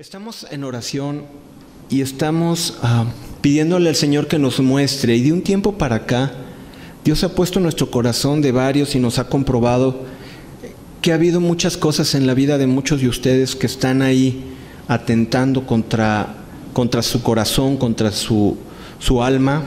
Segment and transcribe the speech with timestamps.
[0.00, 1.24] Estamos en oración
[1.90, 3.06] y estamos ah,
[3.40, 5.16] pidiéndole al Señor que nos muestre.
[5.16, 6.30] Y de un tiempo para acá,
[7.04, 10.04] Dios ha puesto nuestro corazón de varios y nos ha comprobado
[11.02, 14.44] que ha habido muchas cosas en la vida de muchos de ustedes que están ahí
[14.86, 16.32] atentando contra,
[16.74, 18.56] contra su corazón, contra su,
[19.00, 19.64] su alma,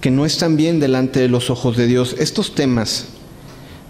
[0.00, 2.16] que no están bien delante de los ojos de Dios.
[2.18, 3.08] Estos temas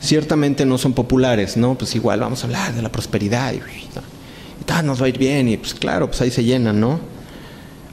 [0.01, 1.77] ciertamente no son populares, ¿no?
[1.79, 3.55] Pues igual vamos a hablar de la prosperidad.
[3.55, 3.61] Y,
[4.83, 7.01] nos va a ir bien, y pues claro, pues ahí se llenan, ¿no?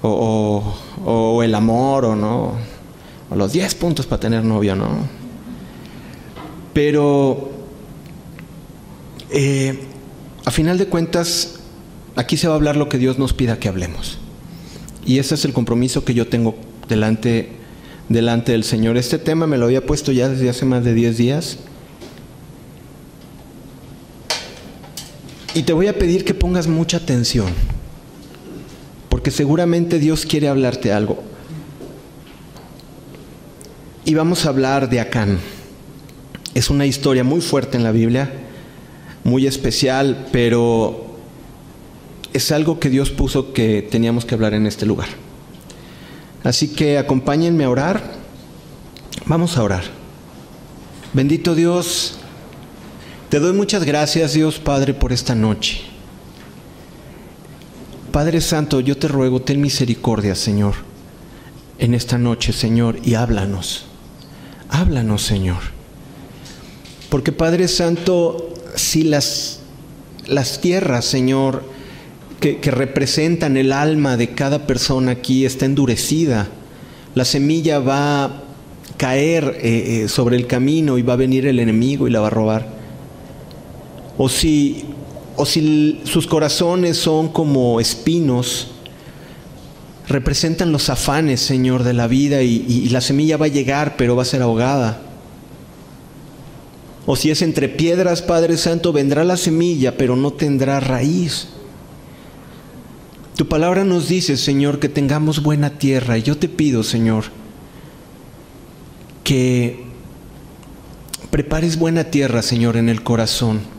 [0.02, 2.53] O, el amor, o no,
[3.29, 4.89] o los 10 puntos para tener novio, ¿no?
[6.73, 7.49] Pero,
[9.31, 9.79] eh,
[10.43, 11.59] a final de cuentas,
[12.15, 14.20] aquí se va a hablar lo que Dios nos pida que hablemos.
[15.05, 16.55] Y ese es el compromiso que yo tengo
[16.87, 17.49] delante,
[18.09, 18.98] delante del Señor.
[18.98, 21.57] Este tema me lo había puesto ya desde hace más de 10 días.
[25.55, 27.47] Y te voy a pedir que pongas mucha atención,
[29.07, 31.23] porque seguramente Dios quiere hablarte algo.
[34.03, 35.39] Y vamos a hablar de Acán.
[36.53, 38.34] Es una historia muy fuerte en la Biblia,
[39.23, 41.15] muy especial, pero
[42.34, 45.07] es algo que Dios puso que teníamos que hablar en este lugar.
[46.43, 48.12] Así que acompáñenme a orar.
[49.25, 49.85] Vamos a orar.
[51.13, 52.19] Bendito Dios,
[53.29, 55.81] te doy muchas gracias, Dios Padre, por esta noche.
[58.12, 60.76] Padre Santo, yo te ruego, ten misericordia, Señor,
[61.79, 63.87] en esta noche, Señor, y háblanos.
[64.69, 65.57] Háblanos, Señor.
[67.09, 69.59] Porque Padre Santo, si las,
[70.28, 71.63] las tierras, Señor,
[72.40, 76.47] que, representan el alma de cada persona aquí está endurecida,
[77.16, 78.44] la semilla va a
[78.97, 82.28] caer eh, eh, sobre el camino y va a venir el enemigo y la va
[82.28, 82.75] a robar
[84.18, 84.85] o si,
[85.35, 88.68] o si sus corazones son como espinos,
[90.08, 94.16] representan los afanes, Señor, de la vida y, y, la semilla va a llegar, pero
[94.16, 95.02] va a ser ahogada.
[97.06, 101.50] O si es entre piedras, Padre Santo, vendrá la semilla, pero no tendrá raíz.
[103.36, 106.18] Tu palabra nos dice, Señor, que tengamos buena tierra.
[106.18, 107.25] Y yo te pido, Señor,
[109.24, 109.84] que
[111.30, 113.75] prepares buena tierra, Señor, en el corazón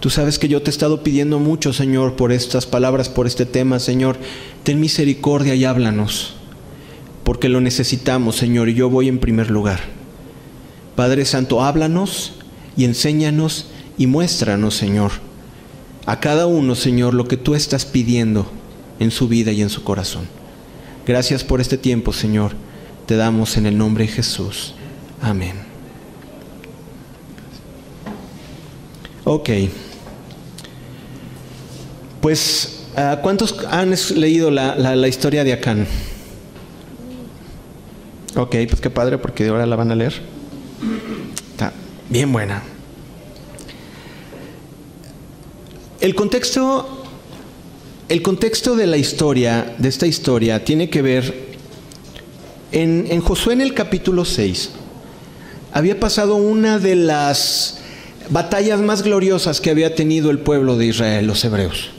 [0.00, 3.44] Tú sabes que yo te he estado pidiendo mucho, Señor, por estas palabras, por este
[3.44, 4.16] tema, Señor.
[4.62, 6.34] Ten misericordia y háblanos,
[7.22, 9.80] porque lo necesitamos, Señor, y yo voy en primer lugar.
[10.96, 12.32] Padre Santo, háblanos
[12.78, 13.66] y enséñanos
[13.98, 15.12] y muéstranos, Señor,
[16.06, 18.50] a cada uno, Señor, lo que tú estás pidiendo
[18.98, 20.24] en su vida y en su corazón.
[21.06, 22.52] Gracias por este tiempo, Señor.
[23.04, 24.74] Te damos en el nombre de Jesús.
[25.20, 25.56] Amén.
[29.24, 29.50] Ok.
[32.20, 35.86] Pues, ah, ¿cuántos han leído la, historia de Acán?
[38.36, 40.20] Ok, pues qué padre, porque ahora la van a leer.
[41.50, 41.72] Está
[42.10, 42.62] bien buena.
[46.00, 47.04] El contexto,
[48.08, 51.56] el contexto de la historia, de esta historia, tiene que ver
[52.70, 54.70] en, en Josué en el capítulo 6.
[55.72, 57.78] Había pasado una de las
[58.28, 61.90] batallas más gloriosas que había tenido el pueblo de Israel, los hebreos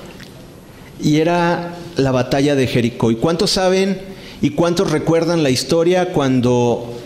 [1.02, 3.12] y era la batalla de Jericó.
[3.12, 4.00] ¿Y cuántos saben
[4.42, 6.98] y cuántos recuerdan la historia cuando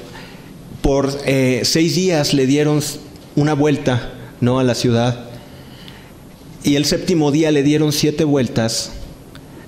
[0.81, 2.81] por eh, seis días le dieron
[3.35, 4.59] una vuelta ¿no?
[4.59, 5.25] a la ciudad?
[6.63, 8.91] Y el séptimo día le dieron siete vueltas,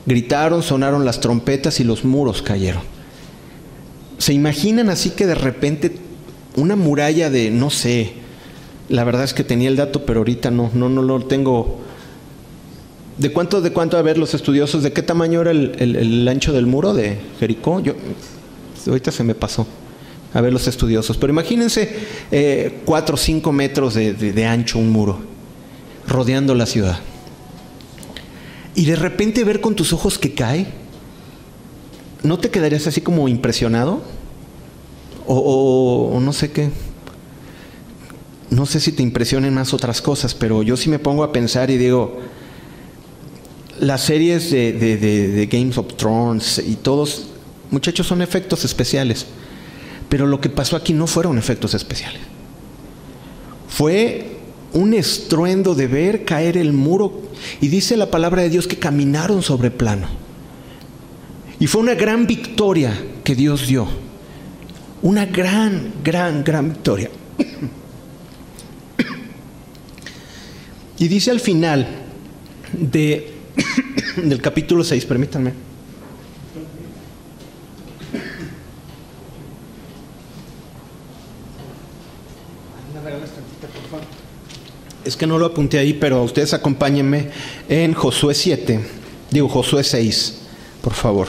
[0.05, 2.81] gritaron, sonaron las trompetas y los muros cayeron.
[4.17, 5.95] ¿Se imaginan así que de repente
[6.55, 8.13] una muralla de, no sé,
[8.89, 11.81] la verdad es que tenía el dato, pero ahorita no, no, no lo tengo
[13.17, 16.67] ¿De cuánto, de cuánto, a ver, los estudiosos, de qué tamaño era el, ancho del
[16.67, 17.79] muro de Jericó?
[17.79, 17.93] Yo,
[18.85, 19.65] ahorita se me pasó.
[20.33, 21.17] A ver, los estudiosos.
[21.17, 21.97] Pero imagínense
[22.31, 25.19] eh, cuatro o cinco metros de, ancho un muro,
[26.07, 26.99] rodeando la ciudad.
[28.75, 30.67] Y de repente ver con tus ojos que cae,
[32.21, 34.01] ¿no te quedarías así como impresionado?
[35.29, 36.69] o no sé qué.
[38.49, 41.69] No sé si te impresionen más otras cosas, pero yo sí me pongo a pensar
[41.69, 42.21] y digo,
[43.79, 47.27] las series de, Games of Thrones y todos,
[47.71, 49.25] muchachos, son efectos especiales.
[50.09, 52.21] Pero lo que pasó aquí no fueron efectos especiales.
[53.67, 54.37] Fue
[54.73, 57.21] un estruendo de ver caer el muro.
[57.61, 60.07] Y dice la palabra de Dios que caminaron sobre plano.
[61.59, 63.87] Y fue una gran victoria que Dios dio.
[65.01, 67.09] Una gran, gran, gran victoria.
[70.99, 71.87] Y dice al final
[72.73, 73.36] de
[74.23, 75.53] del capítulo 6, permítanme.
[85.05, 87.29] Es que no lo apunté ahí, pero ustedes acompáñenme
[87.69, 88.81] en Josué 7,
[89.31, 90.39] digo Josué 6,
[90.81, 91.27] por favor.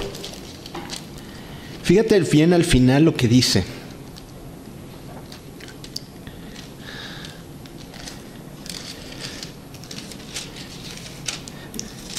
[1.85, 3.78] Fíjate bien al final lo que dice.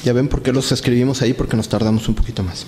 [0.04, 2.66] Ya ven por qué los escribimos ahí, porque nos tardamos un poquito más.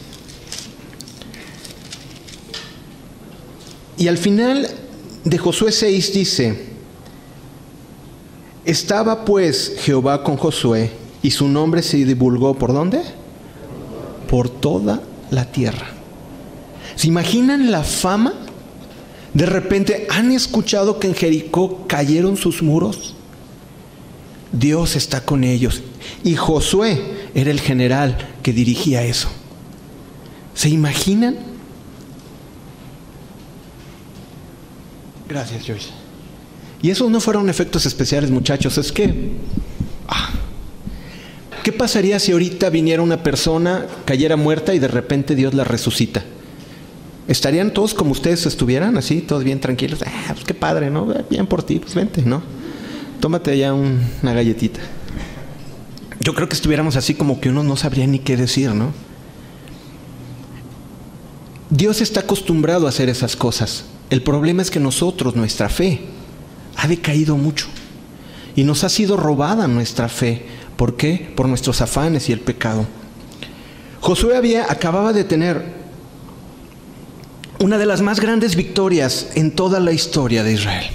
[3.97, 4.67] Y al final
[5.23, 6.65] de Josué 6 dice,
[8.65, 10.91] estaba pues Jehová con Josué
[11.21, 13.01] y su nombre se divulgó por dónde?
[14.29, 15.87] Por toda la tierra.
[16.95, 18.33] ¿Se imaginan la fama?
[19.33, 23.15] De repente, ¿han escuchado que en Jericó cayeron sus muros?
[24.51, 25.81] Dios está con ellos.
[26.23, 29.29] Y Josué era el general que dirigía eso.
[30.53, 31.37] ¿Se imaginan?
[35.27, 35.89] Gracias, Joyce.
[36.81, 38.77] Y esos no fueron efectos especiales, muchachos.
[38.77, 39.31] Es que...
[40.07, 40.29] Ah,
[41.63, 46.23] ¿Qué pasaría si ahorita viniera una persona, cayera muerta y de repente Dios la resucita?
[47.27, 50.01] ¿Estarían todos como ustedes estuvieran, así, todos bien tranquilos?
[50.05, 51.13] Ah, pues qué padre, ¿no?
[51.29, 52.41] Bien por ti, pues vente, ¿no?
[53.19, 54.81] Tómate ya una galletita.
[56.23, 58.93] Yo creo que estuviéramos así como que uno no sabría ni qué decir, ¿no?
[61.71, 63.85] Dios está acostumbrado a hacer esas cosas.
[64.11, 66.01] El problema es que nosotros, nuestra fe,
[66.75, 67.67] ha decaído mucho
[68.55, 70.45] y nos ha sido robada nuestra fe.
[70.77, 71.31] ¿Por qué?
[71.35, 72.85] Por nuestros afanes y el pecado.
[73.99, 75.73] Josué había, acababa de tener
[77.59, 80.87] una de las más grandes victorias en toda la historia de Israel.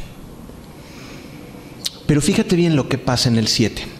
[2.06, 3.95] Pero fíjate bien lo que pasa en el 7.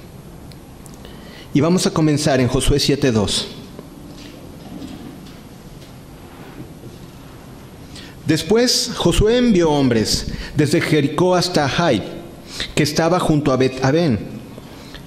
[1.57, 3.47] Y vamos a comenzar en Josué 7.2.
[8.27, 12.03] Después Josué envió hombres desde Jericó hasta Jai,
[12.75, 14.19] que estaba junto a Bet Aben,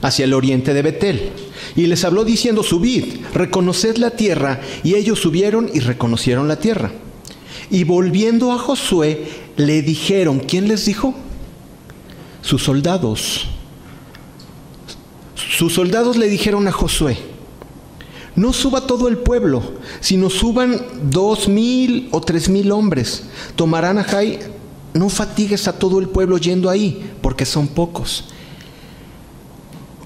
[0.01, 1.29] hacia el oriente de Betel.
[1.75, 4.59] Y les habló diciendo, subid, reconoced la tierra.
[4.83, 6.91] Y ellos subieron y reconocieron la tierra.
[7.69, 11.13] Y volviendo a Josué, le dijeron, ¿quién les dijo?
[12.41, 13.49] Sus soldados.
[15.49, 17.17] Sus soldados le dijeron a Josué,
[18.35, 19.63] no suba todo el pueblo,
[19.99, 20.79] sino suban
[21.09, 23.23] dos mil o tres mil hombres.
[23.55, 24.39] Tomarán a Jai,
[24.93, 28.25] no fatigues a todo el pueblo yendo ahí, porque son pocos.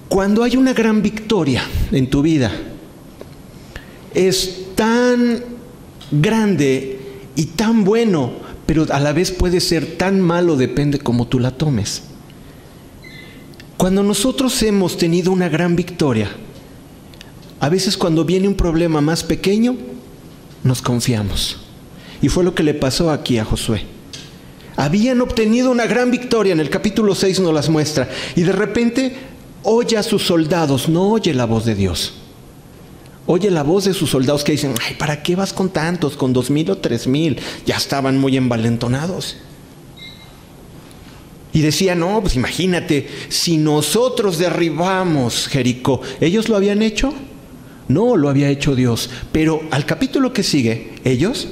[0.08, 2.52] Cuando hay una gran victoria en tu vida,
[4.14, 5.44] es tan
[6.10, 7.02] grande
[7.36, 8.32] y tan bueno,
[8.66, 12.04] pero a la vez puede ser tan malo, depende cómo tú la tomes.
[13.84, 16.32] Cuando nosotros hemos tenido una gran victoria,
[17.60, 19.76] a veces cuando viene un problema más pequeño,
[20.64, 21.58] nos confiamos.
[22.22, 23.84] Y fue lo que le pasó aquí a Josué.
[24.78, 29.18] Habían obtenido una gran victoria, en el capítulo 6 nos las muestra, y de repente
[29.64, 32.14] oye a sus soldados, no oye la voz de Dios.
[33.26, 36.16] Oye la voz de sus soldados que dicen, ay, ¿para qué vas con tantos?
[36.16, 37.38] Con dos mil o tres mil.
[37.66, 39.36] Ya estaban muy envalentonados.
[41.54, 47.14] Y decía, no, pues imagínate, si nosotros derribamos Jericó, ¿ellos lo habían hecho?
[47.88, 49.10] No, lo había hecho Dios.
[49.32, 51.50] Pero al capítulo que sigue, ellos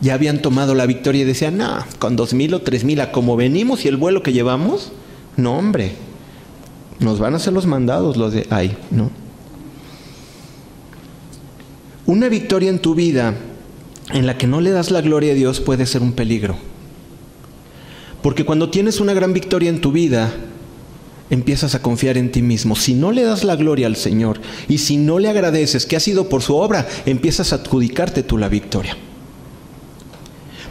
[0.00, 3.12] ya habían tomado la victoria y decían, no, con dos mil o tres mil, a
[3.12, 4.92] como venimos y el vuelo que llevamos,
[5.36, 5.92] no, hombre,
[6.98, 9.10] nos van a hacer los mandados los de ahí, ¿no?
[12.06, 13.34] Una victoria en tu vida
[14.12, 16.56] en la que no le das la gloria a Dios puede ser un peligro.
[18.22, 20.32] Porque cuando tienes una gran victoria en tu vida,
[21.30, 22.74] empiezas a confiar en ti mismo.
[22.76, 26.00] Si no le das la gloria al Señor y si no le agradeces que ha
[26.00, 28.96] sido por su obra, empiezas a adjudicarte tú la victoria.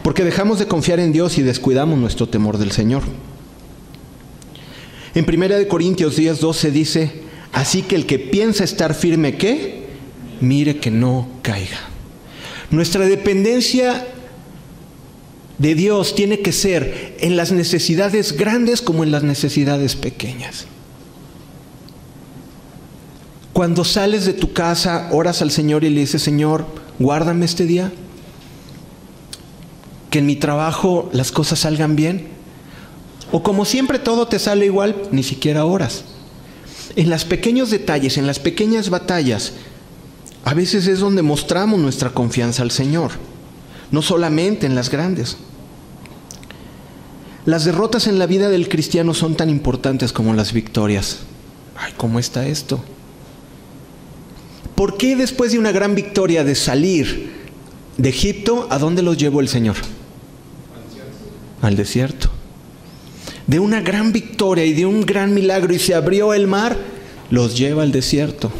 [0.02, 3.02] Porque dejamos de confiar en Dios y descuidamos nuestro temor del Señor.
[5.14, 7.12] En 1 Corintios 10, 12 dice,
[7.52, 9.86] así que el que piensa estar firme, ¿qué?
[10.40, 11.78] Mire que no caiga.
[12.70, 14.06] Nuestra dependencia
[15.58, 20.66] de Dios tiene que ser en las necesidades grandes como en las necesidades pequeñas.
[23.52, 26.64] Cuando sales de tu casa, oras al Señor y le dices, Señor,
[27.00, 27.90] guárdame este día,
[30.10, 32.28] que en mi trabajo las cosas salgan bien.
[33.32, 36.04] O como siempre todo te sale igual, ni siquiera oras.
[36.94, 39.54] En los pequeños detalles, en las pequeñas batallas,
[40.44, 43.10] a veces es donde mostramos nuestra confianza al Señor,
[43.90, 45.36] no solamente en las grandes.
[47.44, 51.20] Las derrotas en la vida del cristiano son tan importantes como las victorias.
[51.76, 52.82] Ay, ¿cómo está esto?
[54.74, 57.32] ¿Por qué después de una gran victoria de salir
[57.96, 59.76] de Egipto, a dónde los llevó el Señor?
[61.62, 62.30] Al desierto.
[63.46, 66.76] De una gran victoria y de un gran milagro y se abrió el mar,
[67.30, 68.52] los lleva al desierto.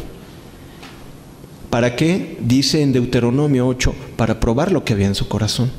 [1.69, 2.37] ¿Para qué?
[2.41, 5.71] Dice en Deuteronomio 8, para probar lo que había en su corazón.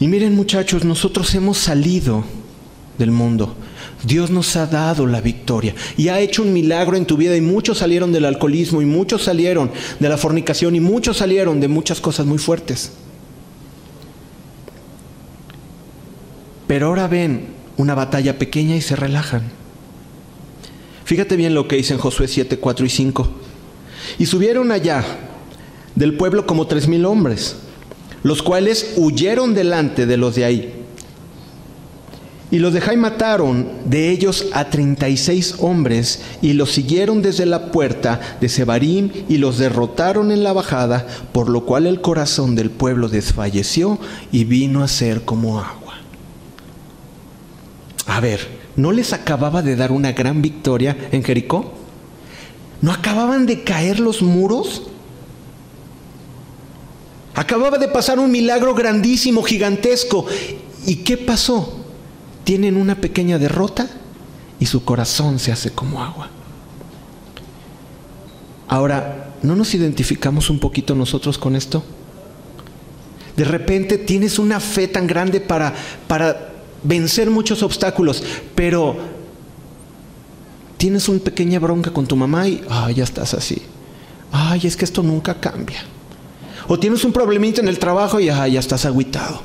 [0.00, 2.24] Y miren muchachos, nosotros hemos salido
[2.98, 3.54] del mundo.
[4.02, 7.40] Dios nos ha dado la victoria y ha hecho un milagro en tu vida y
[7.40, 12.00] muchos salieron del alcoholismo y muchos salieron de la fornicación y muchos salieron de muchas
[12.00, 12.92] cosas muy fuertes.
[16.66, 19.59] Pero ahora ven una batalla pequeña y se relajan.
[21.10, 23.28] Fíjate bien lo que dice en Josué 7, 4 y 5.
[24.20, 25.04] Y subieron allá
[25.96, 27.56] del pueblo como tres mil hombres,
[28.22, 30.72] los cuales huyeron delante de los de ahí.
[32.52, 37.22] Y los de Jai mataron de ellos a treinta y seis hombres y los siguieron
[37.22, 42.00] desde la puerta de Sebarim y los derrotaron en la bajada, por lo cual el
[42.00, 43.98] corazón del pueblo desfalleció
[44.30, 45.94] y vino a ser como agua.
[48.06, 51.72] A ver, ¿no les acababa de dar una gran victoria en Jericó?
[52.80, 54.84] ¿No acababan de caer los muros?
[57.34, 60.26] Acababa de pasar un milagro grandísimo, gigantesco.
[60.86, 61.84] ¿Y qué pasó?
[62.44, 63.88] Tienen una pequeña derrota
[64.58, 66.30] y su corazón se hace como agua.
[68.66, 71.82] Ahora, ¿no nos identificamos un poquito nosotros con esto?
[73.36, 75.74] De repente tienes una fe tan grande para,
[76.06, 76.49] para
[76.82, 78.22] vencer muchos obstáculos,
[78.54, 78.96] pero
[80.76, 83.62] tienes una pequeña bronca con tu mamá y ay, ya estás así.
[84.32, 85.84] Ay, es que esto nunca cambia.
[86.68, 89.42] O tienes un problemita en el trabajo y ay, ya estás agüitado.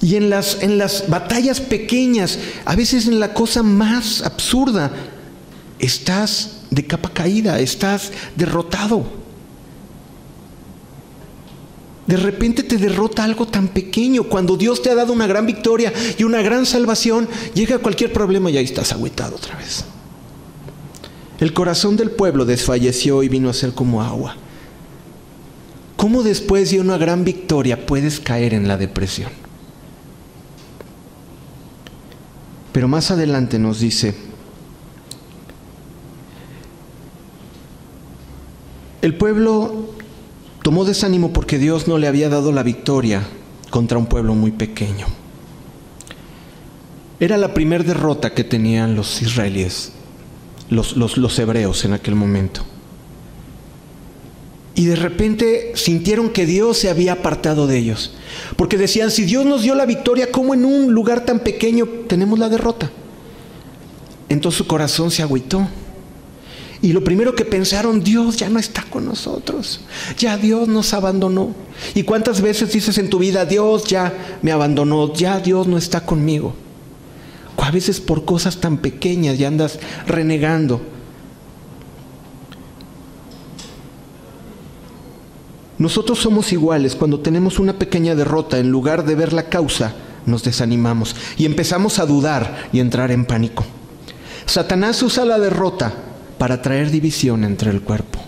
[0.00, 4.90] Y en las, en las batallas pequeñas, a veces en la cosa más absurda,
[5.78, 9.21] estás de capa caída, estás derrotado.
[12.06, 14.24] De repente te derrota algo tan pequeño.
[14.24, 18.50] Cuando Dios te ha dado una gran victoria y una gran salvación, llega cualquier problema
[18.50, 19.84] y ahí estás agüitado otra vez.
[21.38, 24.36] El corazón del pueblo desfalleció y vino a ser como agua.
[25.96, 29.30] ¿Cómo después de una gran victoria puedes caer en la depresión?
[32.72, 34.14] Pero más adelante nos dice,
[39.02, 39.91] el pueblo
[40.62, 43.22] Tomó desánimo porque Dios no le había dado la victoria
[43.70, 45.06] contra un pueblo muy pequeño.
[47.18, 49.92] Era la primera derrota que tenían los israelíes,
[50.70, 52.62] los, hebreos en aquel momento.
[54.74, 58.14] Y de repente sintieron que Dios se había apartado de ellos.
[58.56, 62.38] Porque decían, si Dios nos dio la victoria, ¿cómo en un lugar tan pequeño tenemos
[62.38, 62.90] la derrota?
[64.28, 65.68] Entonces su corazón se agüitó.
[66.82, 69.82] Y lo primero que pensaron, Dios ya no está con nosotros.
[70.18, 71.54] Ya Dios nos abandonó.
[71.94, 76.04] ¿Y cuántas veces dices en tu vida, Dios ya me abandonó, ya Dios no está
[76.04, 76.54] conmigo?
[77.56, 80.80] A veces por cosas tan pequeñas ya andas renegando.
[85.78, 89.94] Nosotros somos iguales cuando tenemos una pequeña derrota, en lugar de ver la causa,
[90.26, 93.64] nos desanimamos y empezamos a dudar y entrar en pánico.
[94.46, 95.94] Satanás usa la derrota
[96.42, 98.18] para traer división entre el cuerpo.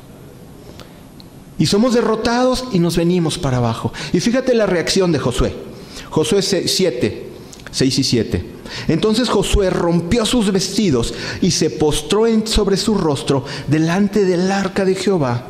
[1.58, 3.92] Y somos derrotados y nos venimos para abajo.
[4.12, 5.52] Y fíjate la reacción de Josué.
[6.10, 7.26] Josué 7,
[7.72, 8.46] 6 y 7.
[8.86, 14.94] Entonces Josué rompió sus vestidos y se postró sobre su rostro delante del arca de
[14.94, 15.48] Jehová.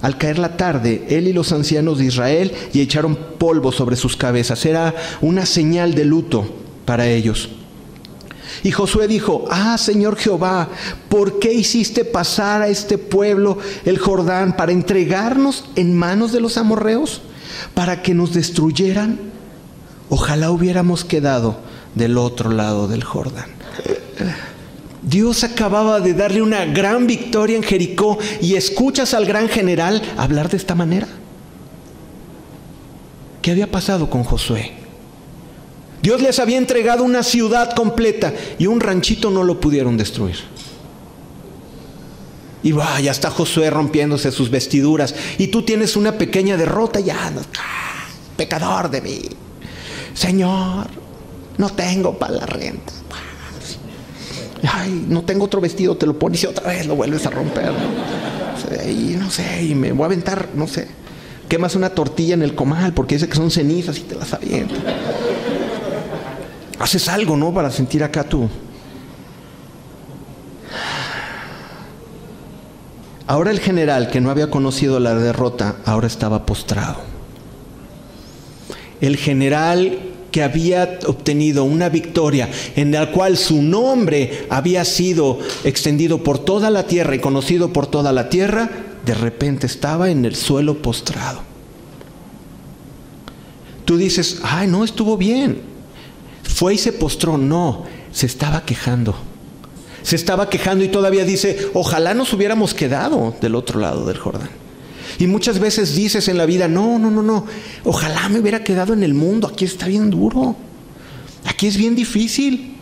[0.00, 4.16] Al caer la tarde, él y los ancianos de Israel y echaron polvo sobre sus
[4.16, 4.64] cabezas.
[4.64, 6.50] Era una señal de luto
[6.86, 7.50] para ellos.
[8.62, 10.68] Y Josué dijo, ah, Señor Jehová,
[11.08, 16.56] ¿por qué hiciste pasar a este pueblo el Jordán para entregarnos en manos de los
[16.56, 17.22] amorreos?
[17.74, 19.18] Para que nos destruyeran.
[20.08, 21.58] Ojalá hubiéramos quedado
[21.94, 23.50] del otro lado del Jordán.
[25.02, 30.50] Dios acababa de darle una gran victoria en Jericó y escuchas al gran general hablar
[30.50, 31.08] de esta manera.
[33.40, 34.79] ¿Qué había pasado con Josué?
[36.02, 40.36] Dios les había entregado una ciudad completa y un ranchito no lo pudieron destruir.
[42.62, 45.14] Y vaya, está Josué rompiéndose sus vestiduras.
[45.38, 47.32] Y tú tienes una pequeña derrota ya.
[47.58, 49.20] Ah, pecador de mí.
[50.14, 50.86] Señor,
[51.56, 52.92] no tengo para la renta.
[54.70, 57.72] Ay, no tengo otro vestido, te lo pones y otra vez lo vuelves a romper.
[58.86, 60.86] Y no sé, y me voy a aventar, no sé.
[61.48, 64.78] Quemas una tortilla en el comal porque dice que son cenizas y te las avientas
[66.80, 67.54] haces algo, ¿no?
[67.54, 68.48] Para sentir acá tú.
[73.26, 76.96] Ahora el general, que no había conocido la derrota, ahora estaba postrado.
[79.00, 79.98] El general
[80.32, 86.70] que había obtenido una victoria en la cual su nombre había sido extendido por toda
[86.70, 88.70] la tierra y conocido por toda la tierra,
[89.04, 91.42] de repente estaba en el suelo postrado.
[93.84, 95.62] Tú dices, ay, no, estuvo bien.
[96.54, 97.38] Fue y se postró.
[97.38, 99.14] No, se estaba quejando.
[100.02, 104.50] Se estaba quejando y todavía dice, ojalá nos hubiéramos quedado del otro lado del Jordán.
[105.18, 107.46] Y muchas veces dices en la vida, no, no, no, no,
[107.84, 110.56] ojalá me hubiera quedado en el mundo, aquí está bien duro,
[111.44, 112.76] aquí es bien difícil,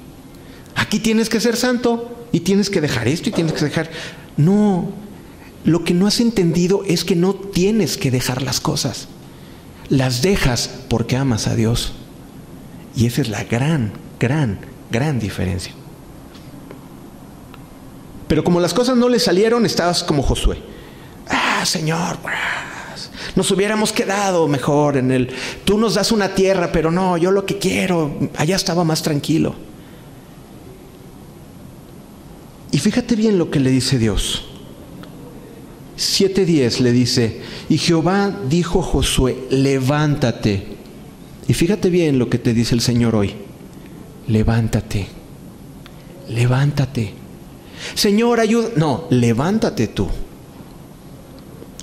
[0.77, 3.91] aquí tienes que ser santo y tienes que dejar esto y tienes que dejar...
[4.37, 4.93] No,
[5.65, 9.09] lo que no has entendido es que no tienes que dejar las cosas,
[9.89, 11.95] las dejas porque amas a Dios.
[12.97, 14.59] Y esa es la gran, gran,
[14.91, 15.73] gran diferencia.
[18.29, 20.59] Pero como las cosas no le salieron, estabas como Josué.
[21.29, 22.19] Ah, Señor,
[23.35, 25.31] nos hubiéramos quedado mejor en el...
[25.65, 29.55] Tú nos das una tierra, pero no, yo lo que quiero, allá estaba más tranquilo.
[32.71, 34.45] Y fíjate bien lo que le dice Dios.
[35.97, 40.78] 7.10 le dice, y Jehová dijo a Josué, levántate.
[41.49, 43.35] Y fíjate bien lo que te dice el Señor hoy,
[44.29, 45.09] levántate,
[46.29, 47.15] levántate.
[47.95, 48.69] Señor, ayuda.
[48.77, 50.09] No, levántate tú.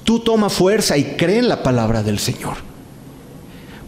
[0.03, 2.57] Tú toma fuerza y cree en la palabra del Señor.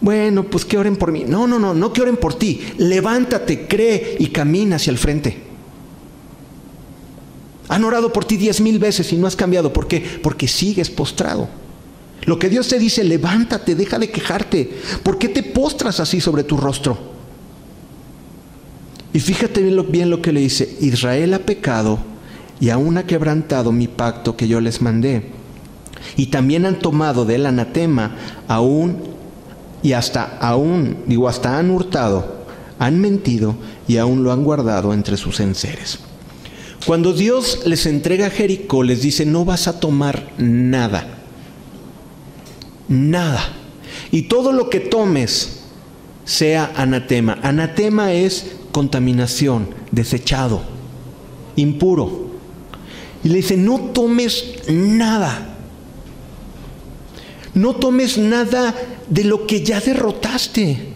[0.01, 1.25] Bueno, pues que oren por mí.
[1.27, 2.61] No, no, no, no que oren por ti.
[2.77, 5.43] Levántate, cree y camina hacia el frente.
[7.67, 9.73] Han orado por ti diez mil veces y no has cambiado.
[9.73, 10.19] ¿Por qué?
[10.23, 11.49] Porque sigues postrado.
[12.25, 14.69] Lo que Dios te dice, levántate, deja de quejarte.
[15.03, 16.97] ¿Por qué te postras así sobre tu rostro?
[19.13, 21.99] Y fíjate bien lo, que le dice, Israel ha pecado
[22.59, 25.31] y aún ha quebrantado mi pacto que yo les mandé.
[26.15, 28.15] Y también han tomado del anatema
[28.47, 28.97] aún
[29.81, 32.45] y hasta aún, digo, hasta han hurtado,
[32.77, 33.55] han mentido
[33.87, 35.99] y aún lo han guardado entre sus enseres.
[36.85, 41.16] Cuando Dios les entrega a Jericó, les dice, no vas a tomar nada,
[42.87, 43.53] nada.
[44.11, 45.61] Y todo lo que tomes
[46.25, 47.39] sea anatema.
[47.41, 50.61] Anatema es contaminación, desechado,
[51.55, 52.27] impuro.
[53.23, 55.55] Y le dice, no tomes nada.
[57.53, 58.75] No tomes nada
[59.09, 60.93] de lo que ya derrotaste.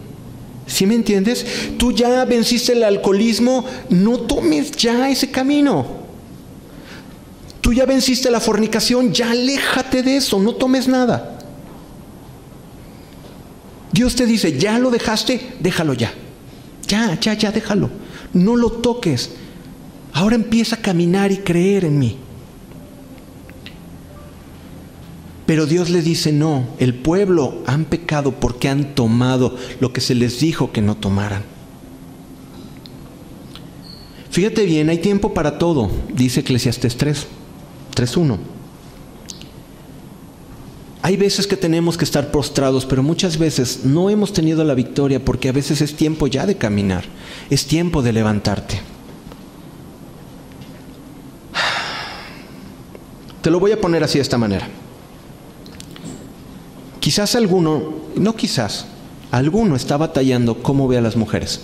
[0.66, 1.44] ¿Sí me entiendes?
[1.76, 6.02] Tú ya venciste el alcoholismo, no tomes ya ese camino.
[7.60, 11.41] Tú ya venciste la fornicación, ya aléjate de eso, no tomes nada.
[13.92, 16.12] Dios te dice, ya lo dejaste, déjalo ya.
[16.88, 17.90] Ya, ya, ya, déjalo.
[18.32, 19.30] No lo toques.
[20.12, 22.16] Ahora empieza a caminar y creer en mí.
[25.46, 30.14] Pero Dios le dice, no, el pueblo han pecado porque han tomado lo que se
[30.14, 31.42] les dijo que no tomaran.
[34.30, 37.26] Fíjate bien, hay tiempo para todo, dice Eclesiastes 3,
[37.94, 38.38] 3.1.
[41.04, 45.24] Hay veces que tenemos que estar postrados, pero muchas veces no hemos tenido la victoria
[45.24, 47.04] porque a veces es tiempo ya de caminar,
[47.50, 48.80] es tiempo de levantarte.
[53.42, 54.68] Te lo voy a poner así de esta manera.
[57.00, 58.86] Quizás alguno, no quizás,
[59.32, 61.62] alguno está batallando cómo ve a las mujeres.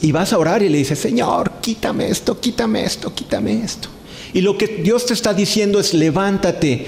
[0.00, 3.88] Y vas a orar y le dices, Señor, quítame esto, quítame esto, quítame esto.
[4.32, 6.86] Y lo que Dios te está diciendo es, levántate.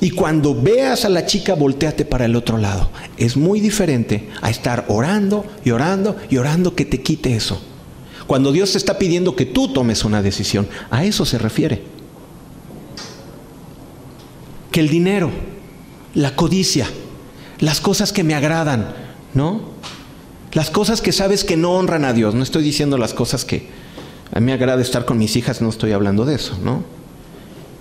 [0.00, 2.90] Y cuando veas a la chica, volteate para el otro lado.
[3.16, 7.60] Es muy diferente a estar orando y orando y orando que te quite eso.
[8.26, 11.82] Cuando Dios te está pidiendo que tú tomes una decisión, a eso se refiere
[14.76, 15.30] que el dinero,
[16.14, 16.86] la codicia,
[17.60, 18.94] las cosas que me agradan,
[19.32, 19.76] ¿no?
[20.52, 22.34] Las cosas que sabes que no honran a Dios.
[22.34, 23.68] No estoy diciendo las cosas que
[24.36, 26.84] a mí me agrada estar con mis hijas, no estoy hablando de eso, ¿no?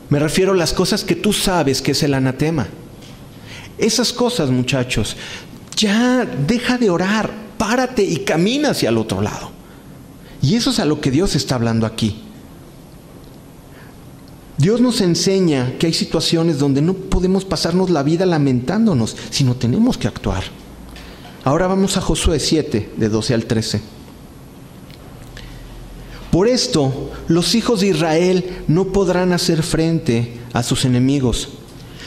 [0.10, 2.68] Me refiero a las cosas que tú sabes que es el anatema.
[3.78, 5.18] Esas cosas, muchachos,
[5.76, 9.52] ya deja de orar, párate y camina hacia el otro lado.
[10.42, 12.22] Y eso es a lo que Dios está hablando aquí.
[14.58, 19.98] Dios nos enseña que hay situaciones donde no podemos pasarnos la vida lamentándonos, sino tenemos
[19.98, 20.46] que actuar.
[21.44, 23.96] Ahora vamos a Josué 7, de 12 al 13.
[26.36, 31.48] Por esto, los hijos de Israel no podrán hacer frente a sus enemigos,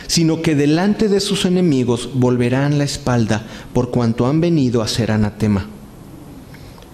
[0.07, 5.13] sino que delante de sus enemigos volverán la espalda por cuanto han venido a ser
[5.13, 5.67] anatema,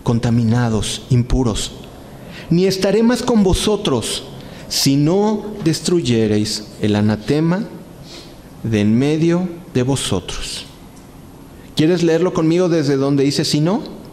[0.04, 1.72] contaminados, impuros.
[2.50, 4.22] Ni estaré más con vosotros
[4.68, 7.64] si no destruyereis el anatema
[8.62, 10.66] de en medio de vosotros.
[11.74, 14.03] ¿Quieres leerlo conmigo desde donde dice si no?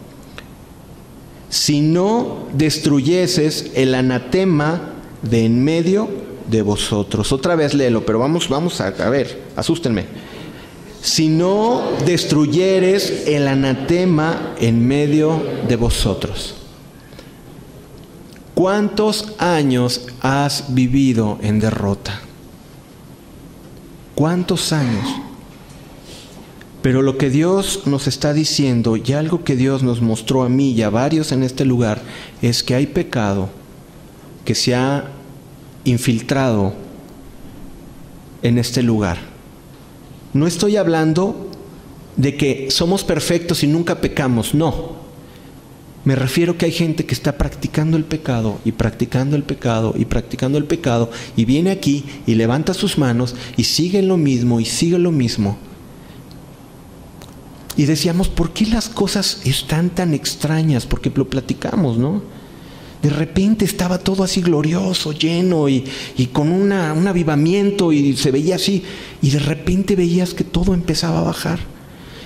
[1.52, 6.08] Si no destruyeses el anatema de en medio
[6.48, 7.30] de vosotros.
[7.30, 10.06] Otra vez léelo, pero vamos, vamos a, a ver, asústenme.
[11.02, 16.54] Si no destruyeres el anatema en medio de vosotros.
[18.54, 22.22] ¿Cuántos años has vivido en derrota?
[24.14, 25.06] ¿Cuántos años?
[26.82, 30.72] Pero lo que Dios nos está diciendo y algo que Dios nos mostró a mí
[30.72, 32.02] y a varios en este lugar
[32.42, 33.48] es que hay pecado
[34.44, 35.04] que se ha
[35.84, 36.74] infiltrado
[38.42, 39.18] en este lugar.
[40.32, 41.50] No estoy hablando
[42.16, 45.00] de que somos perfectos y nunca pecamos, no.
[46.04, 50.04] Me refiero que hay gente que está practicando el pecado y practicando el pecado y
[50.04, 54.64] practicando el pecado y viene aquí y levanta sus manos y sigue lo mismo y
[54.64, 55.58] sigue lo mismo.
[57.76, 60.86] Y decíamos, ¿por qué las cosas están tan extrañas?
[60.86, 62.22] Porque lo platicamos, ¿no?
[63.02, 65.84] De repente estaba todo así glorioso, lleno y,
[66.32, 68.84] con un avivamiento y se veía así.
[69.20, 71.58] Y de repente veías que todo empezaba a bajar.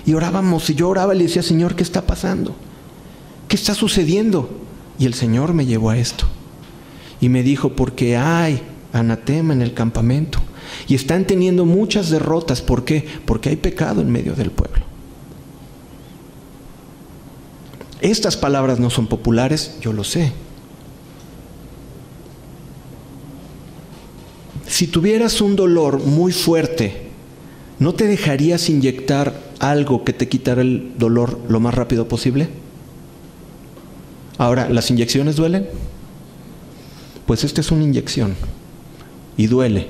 [0.05, 2.55] Y orábamos y yo oraba y le decía, Señor, ¿qué está pasando?
[3.49, 4.51] ¿qué está sucediendo?
[4.99, 6.27] Y el Señor me llevó a esto.
[7.21, 8.61] Y me dijo, porque hay
[8.93, 10.39] anatema en el campamento.
[10.89, 12.63] Y están teniendo muchas derrotas.
[12.63, 13.07] ¿Por qué?
[13.25, 14.86] Porque hay pecado en medio del pueblo.
[18.07, 20.33] Estas palabras no son populares, yo lo sé.
[24.69, 27.09] Si tuvieras un dolor muy fuerte,
[27.81, 32.49] ¿no te dejarías inyectar algo que te quitara el dolor lo más rápido posible?
[34.39, 35.67] Ahora, ¿las inyecciones duelen?
[37.27, 38.37] Pues esta es una inyección
[39.37, 39.89] y duele.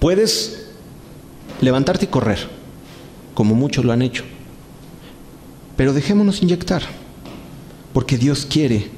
[0.00, 0.70] Puedes
[1.60, 2.48] levantarte y correr,
[3.34, 4.24] como muchos lo han hecho,
[5.78, 6.82] pero dejémonos inyectar,
[7.92, 8.90] porque Dios quiere.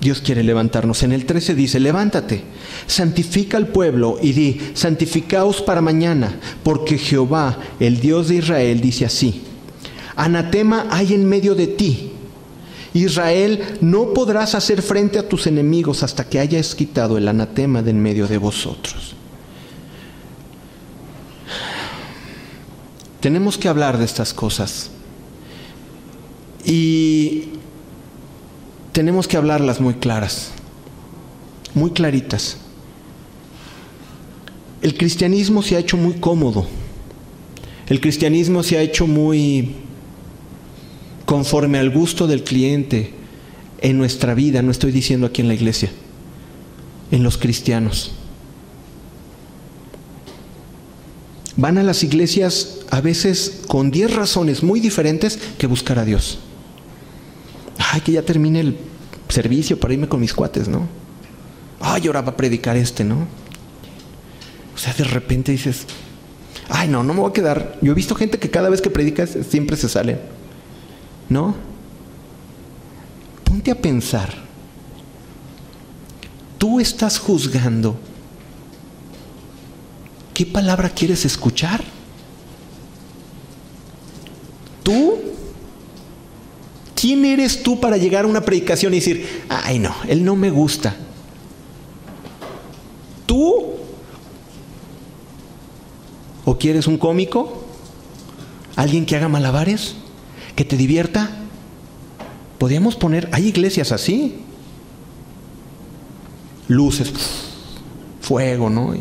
[0.00, 1.02] Dios quiere levantarnos.
[1.02, 2.44] En el 13 dice, levántate,
[2.86, 9.06] santifica al pueblo y di, santificaos para mañana, porque Jehová, el Dios de Israel, dice
[9.06, 9.42] así,
[10.14, 12.12] Anatema hay en medio de ti.
[12.94, 17.90] Israel, no podrás hacer frente a tus enemigos hasta que hayas quitado el anatema de
[17.90, 19.16] en medio de vosotros.
[23.20, 24.90] Tenemos que hablar de estas cosas.
[26.64, 27.44] Y
[28.92, 30.52] tenemos que hablarlas muy claras,
[31.74, 32.58] muy claritas.
[34.82, 36.66] El cristianismo se ha hecho muy cómodo.
[37.88, 39.74] El cristianismo se ha hecho muy
[41.24, 43.12] conforme al gusto del cliente
[43.80, 45.90] en nuestra vida, no estoy diciendo aquí en la iglesia,
[47.10, 48.12] en los cristianos.
[51.60, 56.38] Van a las iglesias a veces con 10 razones muy diferentes que buscar a Dios.
[57.76, 58.78] Ay, que ya termine el
[59.28, 60.88] servicio para irme con mis cuates, ¿no?
[61.78, 63.26] Ay, ahora va a predicar este, ¿no?
[64.74, 65.84] O sea, de repente dices,
[66.70, 67.76] ay, no, no me voy a quedar.
[67.82, 70.18] Yo he visto gente que cada vez que predica siempre se sale.
[71.28, 71.54] ¿No?
[73.44, 74.32] Ponte a pensar.
[76.56, 78.00] Tú estás juzgando.
[80.40, 81.84] ¿Qué palabra quieres escuchar?
[84.82, 85.18] ¿Tú?
[86.94, 90.48] ¿Quién eres tú para llegar a una predicación y decir, ay no, él no me
[90.48, 90.96] gusta?
[93.26, 93.66] ¿Tú?
[96.46, 97.62] ¿O quieres un cómico?
[98.76, 99.94] ¿Alguien que haga malabares?
[100.56, 101.28] que te divierta.
[102.56, 104.36] Podríamos poner, hay iglesias así.
[106.66, 107.12] Luces,
[108.22, 108.94] fuego, ¿no?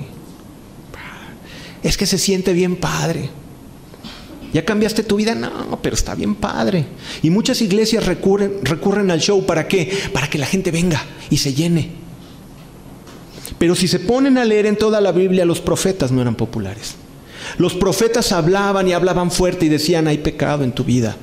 [1.84, 3.30] Es que se siente bien padre.
[4.54, 5.36] ¿Ya cambiaste tu vida?
[5.36, 6.86] No, pero está bien padre.
[7.22, 9.46] Y muchas iglesias recurren, recurren al show.
[9.46, 9.92] ¿Para qué?
[10.12, 11.92] Para que la gente venga y se llene.
[13.60, 16.96] Pero si se ponen a leer en toda la Biblia, los profetas no eran populares.
[17.58, 21.16] Los profetas hablaban y hablaban fuerte y decían, hay pecado en tu vida.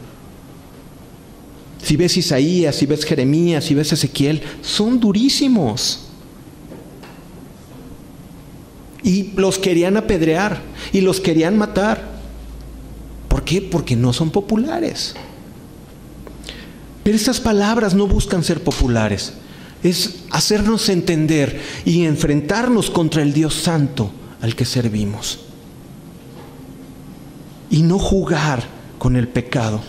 [1.82, 6.05] Si ves Isaías, si ves Jeremías, si ves Ezequiel, son durísimos.
[9.02, 10.60] Y los querían apedrear
[10.92, 12.02] y los querían matar.
[13.28, 13.62] ¿Por qué?
[13.62, 15.14] Porque no son populares.
[17.02, 19.34] Pero estas palabras no buscan ser populares.
[19.82, 25.40] Es hacernos entender y enfrentarnos contra el Dios Santo al que servimos.
[27.70, 28.64] Y no jugar
[28.98, 29.80] con el pecado.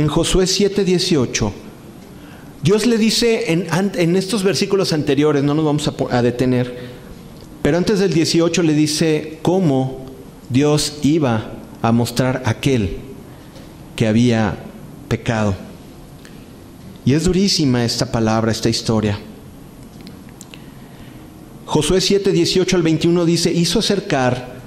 [0.00, 1.52] en Josué 7:18,
[2.62, 6.76] Dios le dice en, estos versículos anteriores, no nos vamos a, a detener,
[7.62, 10.06] pero antes del 18 le dice cómo
[10.50, 12.96] Dios iba a mostrar aquel
[13.94, 14.56] que había
[15.08, 15.54] pecado.
[17.04, 19.18] Y es durísima esta palabra, esta historia.
[21.66, 24.58] Josué 7, 18 al 21 dice, hizo acercar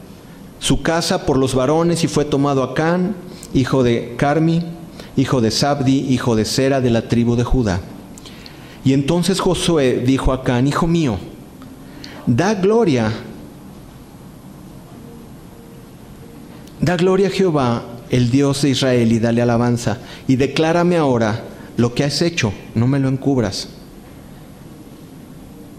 [0.60, 3.16] su casa por los varones y fue tomado Acán,
[3.54, 4.64] hijo de Carmi,
[5.18, 7.80] hijo de Sabdi, hijo de Sera de la tribu de Judá.
[8.84, 11.18] Y entonces Josué dijo a Acán, hijo mío,
[12.26, 13.12] da gloria,
[16.80, 21.44] da gloria a Jehová, el Dios de Israel, y dale alabanza, y declárame ahora
[21.78, 23.70] lo que has hecho, no me lo encubras.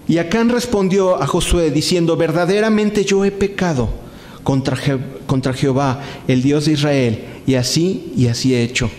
[0.07, 3.89] Y Acán respondió a Josué diciendo, verdaderamente yo he pecado
[4.43, 4.77] contra,
[5.27, 8.91] contra Jehová, el Dios de Israel, y así y así he hecho.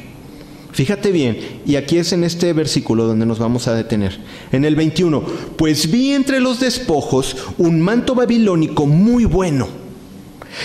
[0.74, 4.20] Fíjate bien, y aquí es en este versículo donde nos vamos a detener.
[4.52, 5.22] En el 21,
[5.56, 9.68] pues vi entre los despojos un manto babilónico muy bueno,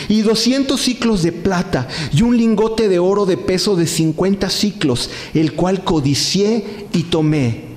[0.09, 5.11] y 200 ciclos de plata, y un lingote de oro de peso de 50 ciclos,
[5.35, 7.68] el cual codicié y tomé.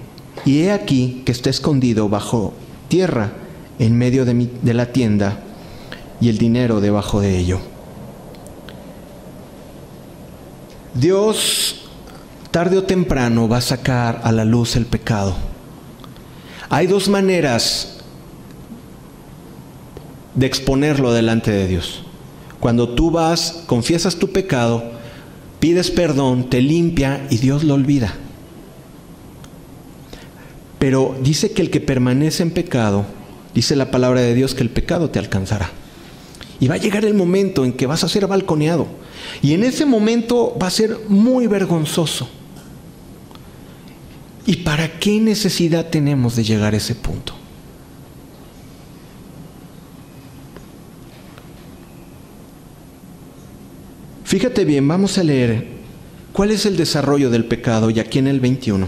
[0.45, 2.53] Y he aquí que está escondido bajo
[2.87, 3.33] tierra
[3.77, 5.43] en medio de, de la tienda
[6.21, 7.59] y el dinero debajo de ello.
[10.93, 11.80] Dios
[12.51, 15.35] tarde o temprano va a sacar a la luz el pecado.
[16.69, 17.97] Hay dos maneras
[20.35, 22.03] de exponerlo delante de Dios.
[22.59, 24.83] Cuando tú vas, confiesas tu pecado,
[25.59, 28.13] pides perdón, te limpia y Dios lo olvida.
[30.77, 33.05] Pero dice que el que permanece en pecado,
[33.53, 35.69] dice la palabra de Dios que el pecado te alcanzará.
[36.59, 38.87] Y va a llegar el momento en que vas a ser balconeado.
[39.41, 42.29] Y en ese momento va a ser muy vergonzoso.
[44.45, 47.33] ¿Y para qué necesidad tenemos de llegar a ese punto?
[54.23, 55.67] Fíjate bien, vamos a leer
[56.31, 58.87] cuál es el desarrollo del pecado y aquí en el 21.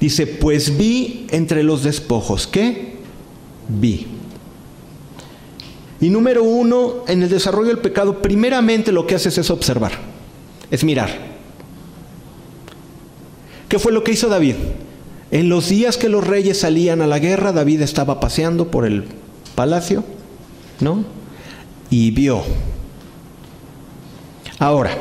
[0.00, 2.46] Dice, pues vi entre los despojos.
[2.46, 2.96] ¿Qué?
[3.68, 4.06] Vi.
[6.00, 9.92] Y número uno, en el desarrollo del pecado, primeramente lo que haces es observar,
[10.70, 11.37] es mirar.
[13.68, 14.56] ¿Qué fue lo que hizo David?
[15.30, 19.04] En los días que los reyes salían a la guerra, David estaba paseando por el
[19.54, 20.04] palacio,
[20.80, 21.04] ¿no?
[21.90, 22.42] Y vio.
[24.58, 24.96] Ahora,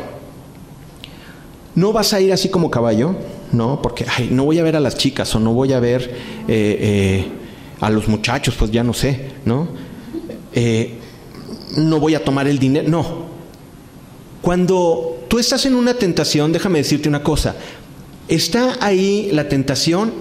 [1.76, 3.16] no vas a ir así como caballo,
[3.54, 3.82] ¿no?
[3.82, 6.02] Porque no voy a ver a las chicas o no voy a ver
[6.48, 7.28] eh, eh,
[7.80, 9.68] a los muchachos, pues ya no sé, ¿no?
[10.54, 10.98] Eh,
[11.78, 13.28] no voy a tomar el dinero, no.
[14.42, 17.56] Cuando tú estás en una tentación, déjame decirte una cosa,
[18.28, 20.14] está ahí la tentación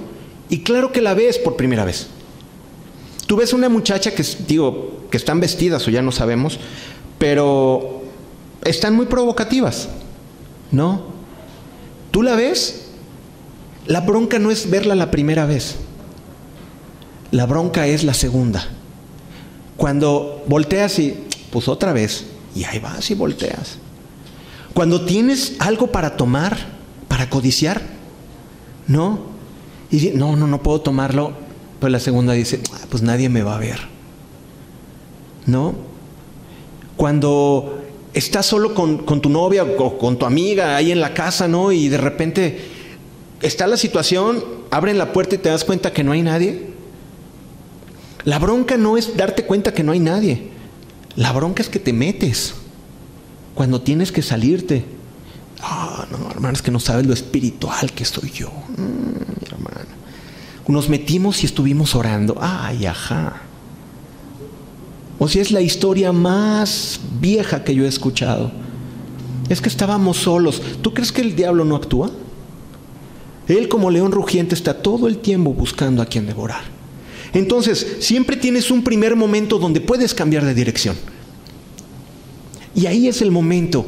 [0.48, 2.08] y claro que la ves por primera vez.
[3.26, 6.58] Tú ves una muchacha que, digo, que están vestidas o ya no sabemos,
[7.18, 8.02] pero
[8.64, 9.88] están muy provocativas,
[10.70, 11.16] ¿no?
[12.12, 12.86] Tú la ves
[13.86, 15.76] la bronca no es verla la primera vez.
[17.30, 18.66] La bronca es la segunda.
[19.76, 23.78] Cuando volteas y, pues otra vez, y ahí vas y volteas.
[24.74, 26.56] Cuando tienes algo para tomar,
[27.08, 27.80] para codiciar,
[28.86, 29.18] ¿no?
[29.90, 31.32] Y no, no, no puedo tomarlo.
[31.80, 33.80] Pues la segunda dice, ah, pues nadie me va a ver.
[35.46, 35.74] ¿No?
[36.96, 37.82] Cuando
[38.14, 41.70] estás solo con, con tu novia o con tu amiga ahí en la casa, ¿no?
[41.70, 42.58] Y de repente
[43.42, 46.70] está la situación, abren la puerta y te das cuenta que no hay nadie.
[48.24, 50.48] La bronca no es darte cuenta que no hay nadie.
[51.14, 52.54] La bronca es que te metes
[53.54, 54.84] cuando tienes que salirte.
[55.62, 58.50] Ah, no, hermano, es que no sabes lo espiritual que soy yo.
[58.50, 59.96] Mm, hermano.
[60.68, 62.36] Nos metimos y estuvimos orando.
[62.40, 63.42] Ay, ajá.
[65.18, 68.50] O si es la historia más vieja que yo he escuchado.
[69.48, 70.60] Es que estábamos solos.
[70.82, 72.10] ¿Tú crees que el diablo no actúa?
[73.48, 76.64] Él como león rugiente está todo el tiempo buscando a quien devorar.
[77.32, 80.96] Entonces, siempre tienes un primer momento donde puedes cambiar de dirección.
[82.74, 83.86] Y ahí es el momento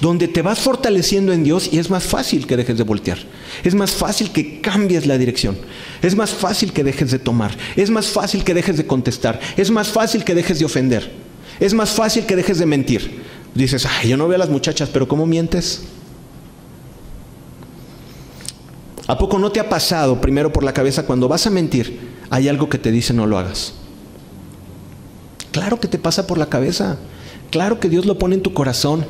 [0.00, 3.18] donde te vas fortaleciendo en Dios y es más fácil que dejes de voltear.
[3.64, 5.58] Es más fácil que cambies la dirección.
[6.02, 7.56] Es más fácil que dejes de tomar.
[7.76, 9.40] Es más fácil que dejes de contestar.
[9.56, 11.10] Es más fácil que dejes de ofender.
[11.58, 13.22] Es más fácil que dejes de mentir.
[13.54, 15.82] Dices, ay, yo no veo a las muchachas, pero ¿cómo mientes?
[19.08, 21.98] ¿A poco no te ha pasado primero por la cabeza cuando vas a mentir?
[22.30, 23.72] Hay algo que te dice no lo hagas.
[25.50, 26.98] Claro que te pasa por la cabeza.
[27.50, 29.06] Claro que Dios lo pone en tu corazón.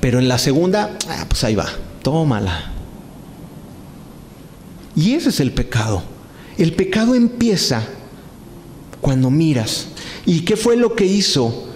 [0.00, 1.68] Pero en la segunda, ah, pues ahí va,
[2.02, 2.72] tómala.
[4.96, 6.02] Y ese es el pecado.
[6.58, 7.82] El pecado empieza
[9.00, 9.88] cuando miras.
[10.26, 11.68] ¿Y qué fue lo que hizo?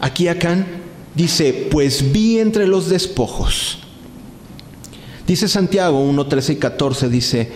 [0.00, 0.66] Aquí Acán
[1.14, 3.78] dice, pues vi entre los despojos.
[5.26, 7.52] Dice Santiago 1, 13 y 14, dice,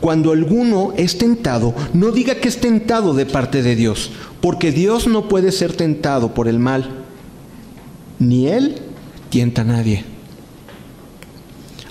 [0.00, 5.06] cuando alguno es tentado, no diga que es tentado de parte de Dios, porque Dios
[5.06, 6.90] no puede ser tentado por el mal,
[8.18, 8.82] ni Él
[9.32, 10.04] tienta a nadie.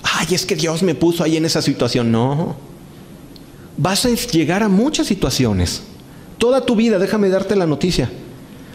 [0.00, 2.12] Ay, es que Dios me puso ahí en esa situación.
[2.12, 2.54] No.
[3.76, 5.82] Vas a llegar a muchas situaciones.
[6.38, 8.08] Toda tu vida, déjame darte la noticia.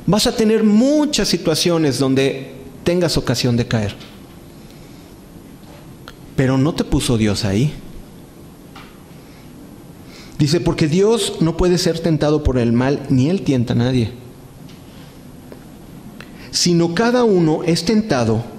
[0.06, 3.96] Vas a tener muchas situaciones donde tengas ocasión de caer.
[6.36, 7.74] Pero no te puso Dios ahí.
[10.38, 14.12] Dice, porque Dios no puede ser tentado por el mal, ni Él tienta a nadie.
[16.52, 18.57] Sino cada uno es tentado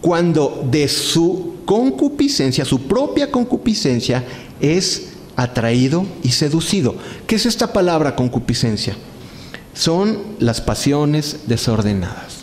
[0.00, 4.24] cuando de su concupiscencia, su propia concupiscencia,
[4.60, 6.94] es atraído y seducido.
[7.26, 8.96] ¿Qué es esta palabra concupiscencia?
[9.74, 12.40] Son las pasiones desordenadas.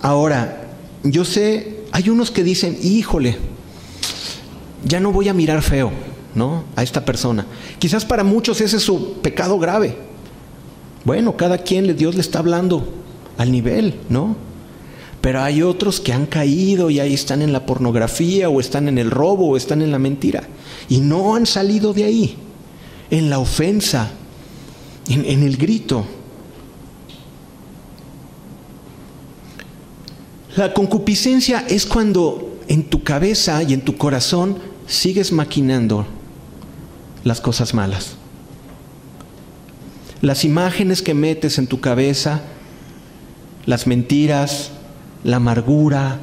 [0.00, 0.68] Ahora,
[1.02, 3.38] yo sé, hay unos que dicen, híjole,
[4.84, 5.92] ya no voy a mirar feo,
[6.34, 6.64] ¿no?
[6.76, 7.46] A esta persona.
[7.78, 9.96] Quizás para muchos ese es su pecado grave.
[11.04, 13.03] Bueno, cada quien, Dios le está hablando
[13.38, 14.36] al nivel, ¿no?
[15.20, 18.98] Pero hay otros que han caído y ahí están en la pornografía o están en
[18.98, 20.44] el robo o están en la mentira
[20.88, 22.36] y no han salido de ahí,
[23.10, 24.10] en la ofensa,
[25.08, 26.04] en, el grito.
[30.56, 36.06] La concupiscencia es cuando en tu cabeza y en tu corazón sigues maquinando
[37.24, 38.16] las cosas malas.
[40.20, 42.42] Las imágenes que metes en tu cabeza
[43.66, 44.70] las mentiras,
[45.22, 46.20] la amargura,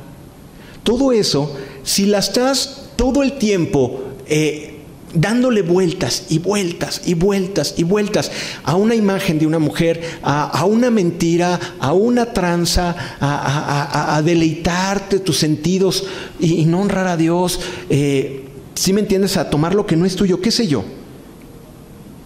[0.84, 4.80] todo eso, si la estás todo el tiempo eh,
[5.13, 8.32] dándole vueltas y vueltas y vueltas y vueltas
[8.63, 15.38] a una imagen de una mujer, a, una mentira, a una tranza, a, deleitarte tus
[15.38, 16.06] sentidos
[16.39, 20.15] y, no honrar a Dios, eh, si me entiendes, a tomar lo que no es
[20.15, 20.84] tuyo, qué sé yo.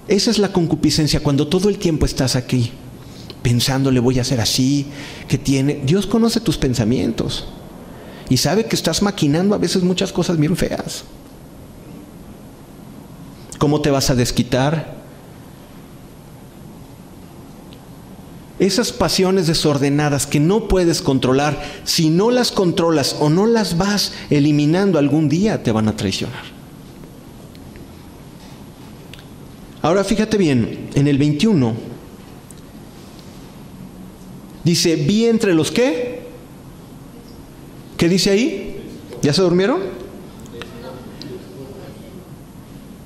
[0.08, 2.71] Esa es la concupiscencia, cuando todo el tiempo estás aquí
[3.45, 4.88] pensando, le voy a hacer así,
[5.27, 5.81] que tiene.
[5.86, 7.45] Dios conoce tus pensamientos
[8.27, 11.03] y sabe que estás maquinando a veces muchas cosas bien feas.
[13.60, 14.95] ¿Cómo te vas a desquitar?
[18.58, 24.13] Esas pasiones desordenadas que no puedes controlar, si no las controlas o no las vas
[24.31, 26.45] eliminando algún día, te van a traicionar.
[29.84, 31.94] Ahora fíjate bien, en el 21
[34.65, 36.23] Dice, vi entre los qué.
[37.97, 38.84] ¿Qué dice ahí?
[39.21, 39.80] ¿Ya se durmieron?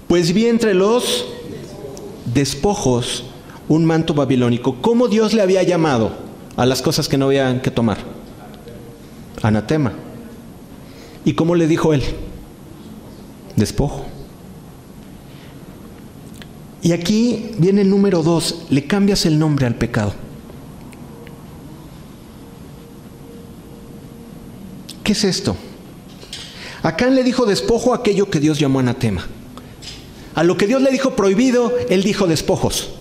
[0.08, 1.26] Pues vi entre los
[2.34, 3.26] despojos
[3.68, 4.78] un manto babilónico.
[4.82, 6.14] ¿Cómo Dios le había llamado
[6.56, 7.98] a las cosas que no habían que tomar?
[9.44, 9.92] Anatema.
[11.26, 12.02] ¿Y cómo le dijo él?
[13.58, 14.06] Despojo.
[16.82, 20.14] Y aquí viene el número dos, le cambias el nombre al pecado.
[25.10, 25.58] ¿Qué es esto?
[26.84, 29.26] Acán le dijo despojo aquello que Dios llamó anatema.
[30.36, 32.92] A lo que Dios le dijo prohibido, él dijo despojos.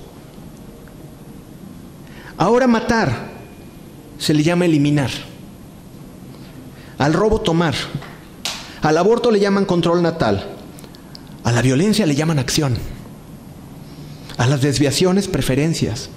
[2.38, 3.28] Ahora matar
[4.18, 5.10] se le llama eliminar.
[6.96, 7.74] Al robo tomar.
[8.80, 10.46] Al aborto le llaman control natal.
[11.44, 12.78] A la violencia le llaman acción.
[14.38, 16.08] A las desviaciones preferencias.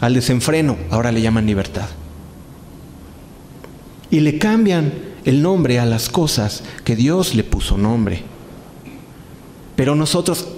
[0.00, 1.90] Al desenfreno ahora le llaman libertad
[4.10, 4.92] y le cambian
[5.24, 8.22] el nombre a las cosas que Dios le puso nombre.
[9.76, 10.48] Pero nosotros,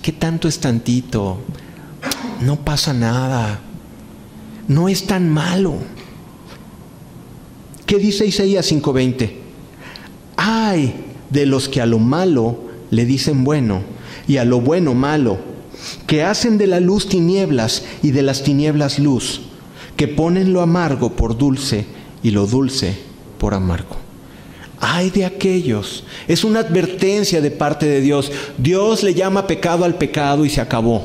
[0.00, 1.38] ¿qué tanto es tantito?
[2.40, 3.60] No pasa nada.
[4.68, 5.74] No es tan malo.
[7.86, 9.32] ¿Qué dice Isaías 5:20?
[10.36, 10.94] Ay
[11.30, 12.58] de los que a lo malo
[12.90, 13.82] le dicen bueno
[14.28, 15.38] y a lo bueno malo,
[16.06, 19.40] que hacen de la luz tinieblas y de las tinieblas luz,
[19.96, 21.86] que ponen lo amargo por dulce
[22.22, 22.96] y lo dulce
[23.38, 23.96] por amargo.
[24.80, 26.04] Ay de aquellos.
[26.26, 28.32] Es una advertencia de parte de Dios.
[28.58, 31.04] Dios le llama pecado al pecado y se acabó.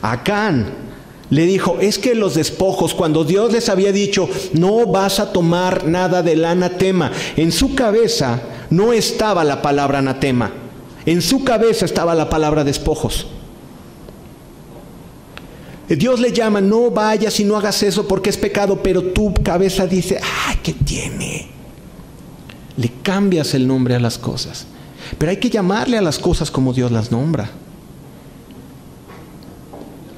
[0.00, 0.84] Acán
[1.30, 5.86] le dijo, es que los despojos, cuando Dios les había dicho, no vas a tomar
[5.86, 8.40] nada del anatema, en su cabeza
[8.70, 10.52] no estaba la palabra anatema,
[11.06, 13.26] en su cabeza estaba la palabra despojos.
[15.88, 19.86] Dios le llama, no vayas y no hagas eso porque es pecado, pero tu cabeza
[19.86, 21.48] dice, ay, ¿qué tiene?
[22.76, 24.66] Le cambias el nombre a las cosas.
[25.18, 27.50] Pero hay que llamarle a las cosas como Dios las nombra.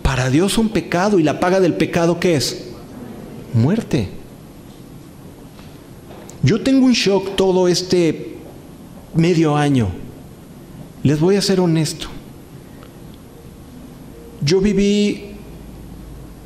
[0.03, 2.69] Para Dios un pecado y la paga del pecado ¿qué es?
[3.53, 4.09] Muerte.
[6.43, 8.37] Yo tengo un shock todo este
[9.15, 9.89] medio año.
[11.03, 12.07] Les voy a ser honesto.
[14.43, 15.36] Yo viví,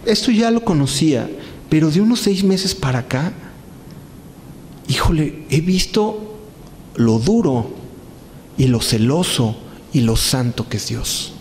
[0.07, 1.31] esto ya lo conocía,
[1.69, 3.33] pero de unos seis meses para acá,
[4.89, 6.39] híjole, he visto
[6.97, 7.71] lo duro
[8.57, 9.57] y lo celoso
[9.93, 11.33] y lo santo que es Dios.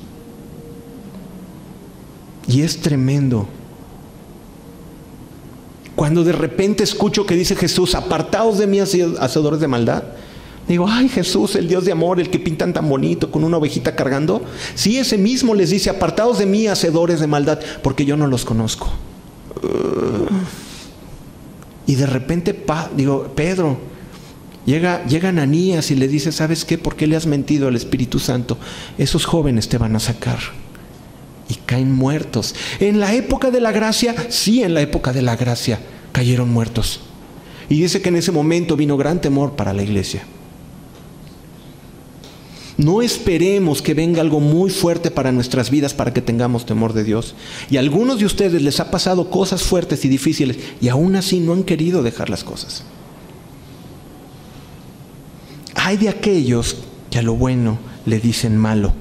[2.48, 3.48] Y es tremendo.
[5.96, 10.04] Cuando de repente escucho que dice Jesús, apartaos de mí, hacedores de maldad.
[10.70, 13.96] Digo, ay Jesús, el Dios de amor, el que pintan tan bonito con una ovejita
[13.96, 14.44] cargando.
[14.76, 18.46] Sí, ese mismo les dice, apartaos de mí, hacedores de maldad, porque yo no los
[18.46, 18.88] conozco.
[21.88, 23.80] y de repente, pa, digo, Pedro,
[24.68, 26.78] llega, llega Ananías y le dice, ¿sabes qué?
[26.78, 28.60] ¿Por qué le has mentido al Espíritu Santo?
[29.00, 30.38] Esos jóvenes te van a sacar
[31.50, 32.54] y caen muertos.
[32.80, 35.80] En la época de la gracia, sí, en la época de la gracia,
[36.12, 37.00] cayeron muertos.
[37.70, 40.26] Y dice que en ese momento vino gran temor para la iglesia.
[42.80, 47.04] No esperemos que venga algo muy fuerte para nuestras vidas para que tengamos temor de
[47.04, 47.36] Dios.
[47.70, 51.42] Y a algunos de ustedes les ha pasado cosas fuertes y difíciles y aún así
[51.42, 52.86] no han querido dejar las cosas.
[55.76, 56.78] Hay de aquellos
[57.12, 58.94] que a lo bueno le dicen malo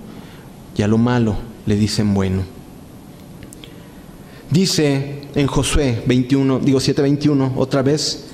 [0.77, 2.43] y a lo malo le dicen bueno.
[4.51, 8.25] Dice en Josué 21, digo 7:21 otra vez,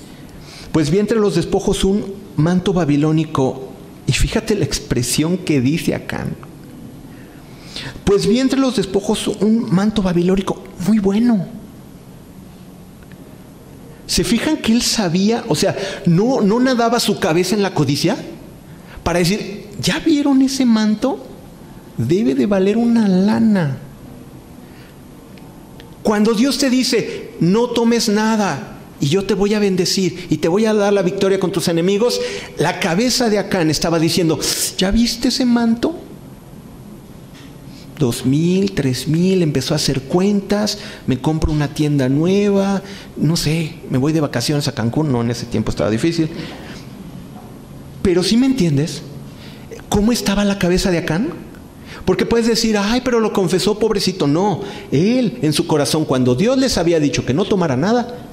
[0.72, 3.73] pues vi entre los despojos un manto babilónico
[4.06, 6.26] y fíjate la expresión que dice acá.
[8.04, 11.46] Pues vi entre los despojos un manto babilónico muy bueno.
[14.06, 15.76] ¿Se fijan que él sabía, o sea,
[16.06, 18.16] no, no nadaba su cabeza en la codicia?
[19.02, 21.30] Para decir, ¿ya vieron ese manto?
[21.96, 23.78] debe de valer una lana.
[26.02, 28.73] Cuando Dios te dice, no tomes nada
[29.04, 31.68] y yo te voy a bendecir y te voy a dar la victoria con tus
[31.68, 32.22] enemigos,
[32.56, 34.38] la cabeza de Acán estaba diciendo,
[34.78, 35.94] ¿ya viste ese manto?
[37.98, 42.82] Dos mil, tres mil, empezó a hacer cuentas, me compro una tienda nueva,
[43.18, 46.30] no sé, me voy de vacaciones a Cancún, no, en ese tiempo estaba difícil.
[48.00, 49.02] Pero si me entiendes,
[49.90, 51.28] ¿cómo estaba la cabeza de Acán?
[52.06, 54.26] Porque puedes decir, ay, pero lo confesó pobrecito.
[54.26, 58.30] No, él en su corazón, cuando Dios les había dicho que no tomara nada,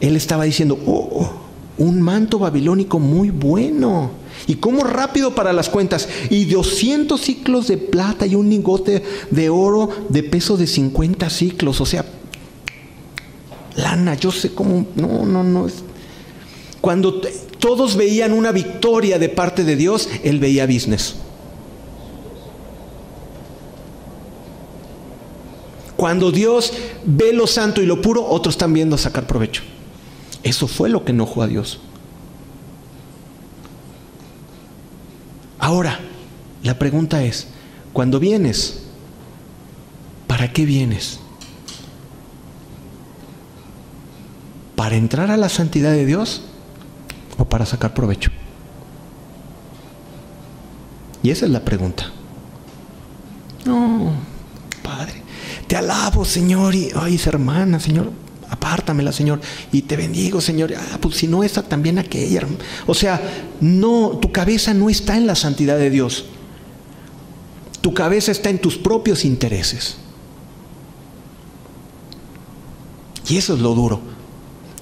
[0.00, 1.30] él estaba diciendo, oh,
[1.78, 4.10] un manto babilónico muy bueno.
[4.46, 6.08] Y cómo rápido para las cuentas.
[6.30, 11.80] Y 200 ciclos de plata y un lingote de oro de peso de 50 ciclos.
[11.80, 12.04] O sea,
[13.76, 14.86] lana, yo sé cómo...
[14.96, 15.66] No, no, no.
[16.80, 17.20] Cuando
[17.58, 21.14] todos veían una victoria de parte de Dios, él veía business.
[25.96, 26.72] Cuando Dios
[27.04, 29.62] ve lo santo y lo puro, otros están viendo sacar provecho.
[30.44, 31.80] Eso fue lo que enojó a Dios.
[35.58, 35.98] Ahora,
[36.62, 37.48] la pregunta es,
[37.94, 38.82] cuando vienes,
[40.26, 41.18] ¿para qué vienes?
[44.76, 46.42] ¿Para entrar a la santidad de Dios
[47.38, 48.30] o para sacar provecho?
[51.22, 52.12] Y esa es la pregunta.
[53.64, 54.12] No,
[54.82, 55.22] Padre,
[55.66, 58.12] te alabo, Señor, y, ay, hermana, Señor,
[58.54, 59.40] apártamela, Señor,
[59.72, 60.72] y te bendigo, Señor.
[60.76, 62.46] Ah, pues si no esta, también aquella.
[62.86, 63.20] O sea,
[63.60, 66.24] no, tu cabeza no está en la santidad de Dios.
[67.80, 69.96] Tu cabeza está en tus propios intereses.
[73.28, 74.00] Y eso es lo duro.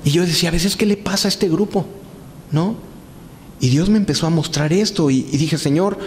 [0.04, 1.86] Y yo decía, a veces, ¿qué le pasa a este grupo?
[2.50, 2.76] ¿No?
[3.60, 5.98] Y Dios me empezó a mostrar esto y, y dije, Señor,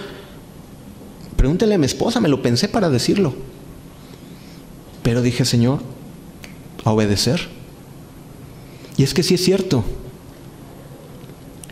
[1.38, 3.34] pregúntale a mi esposa, me lo pensé para decirlo.
[5.04, 5.95] Pero dije, Señor,
[6.86, 7.42] a obedecer.
[8.96, 9.84] Y es que sí es cierto.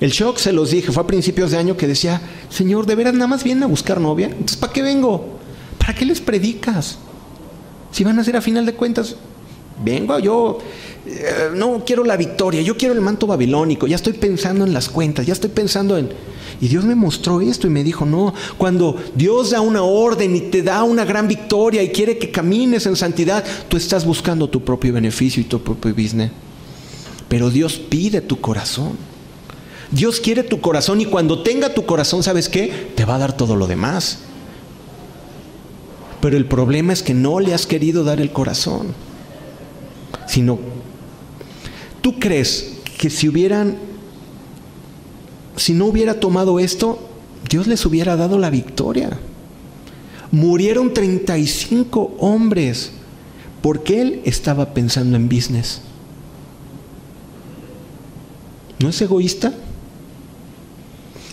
[0.02, 3.14] El shock, se los dije, fue a principios de año que decía, Señor, ¿de veras
[3.14, 4.28] nada más vienen a buscar novia?
[4.28, 5.40] Entonces, ¿para qué vengo?
[5.78, 6.98] ¿Para qué les predicas?
[7.92, 9.16] Si van a ser a final de cuentas,
[9.82, 10.58] vengo yo,
[11.06, 14.90] eh, no quiero la victoria, yo quiero el manto babilónico, ya estoy pensando en las
[14.90, 16.10] cuentas, ya estoy pensando en...
[16.62, 20.42] Y Dios me mostró esto y me dijo, no, cuando Dios da una orden y
[20.42, 24.64] te da una gran victoria y quiere que camines en santidad, tú estás buscando tu
[24.64, 26.32] propio beneficio y tu propio business.
[27.28, 28.92] Pero Dios pide tu corazón.
[29.92, 32.92] Dios quiere tu corazón y cuando tenga tu corazón, ¿sabes qué?
[32.96, 34.20] Te va a dar todo lo demás.
[36.22, 38.94] pero el problema es que no le has querido dar el corazón.
[40.26, 40.58] Sino,
[42.04, 43.78] ¿tú crees que si hubieran,
[45.56, 47.00] si no hubiera tomado esto,
[47.50, 49.18] Dios les hubiera dado la victoria?
[50.32, 52.92] Murieron 35 hombres
[53.62, 55.82] porque él estaba pensando en business.
[58.80, 59.54] ¿No es egoísta?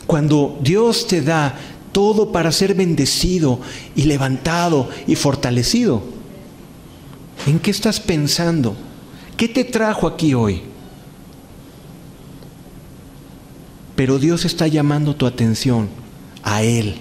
[0.06, 1.58] Cuando Dios te da
[1.90, 3.58] todo para ser bendecido
[3.96, 6.02] y levantado y fortalecido,
[7.46, 8.76] ¿en qué estás pensando?
[9.40, 10.60] ¿Qué te trajo aquí hoy?
[13.96, 15.88] Pero Dios está llamando tu atención
[16.42, 16.96] a Él.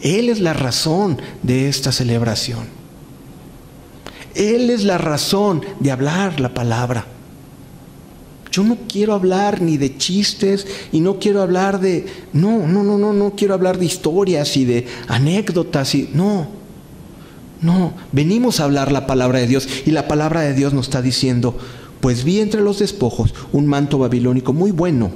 [0.00, 2.68] Él es la razón de esta celebración.
[4.36, 7.04] Él es la razón de hablar la palabra.
[8.52, 12.06] Yo no quiero hablar ni de chistes y no quiero hablar de...
[12.32, 16.10] No, no, no, no, no quiero hablar de historias y de anécdotas y...
[16.14, 16.46] No,
[17.60, 21.02] no, venimos a hablar la palabra de Dios y la palabra de Dios nos está
[21.02, 21.56] diciendo,
[22.00, 25.10] pues vi entre los despojos un manto babilónico muy bueno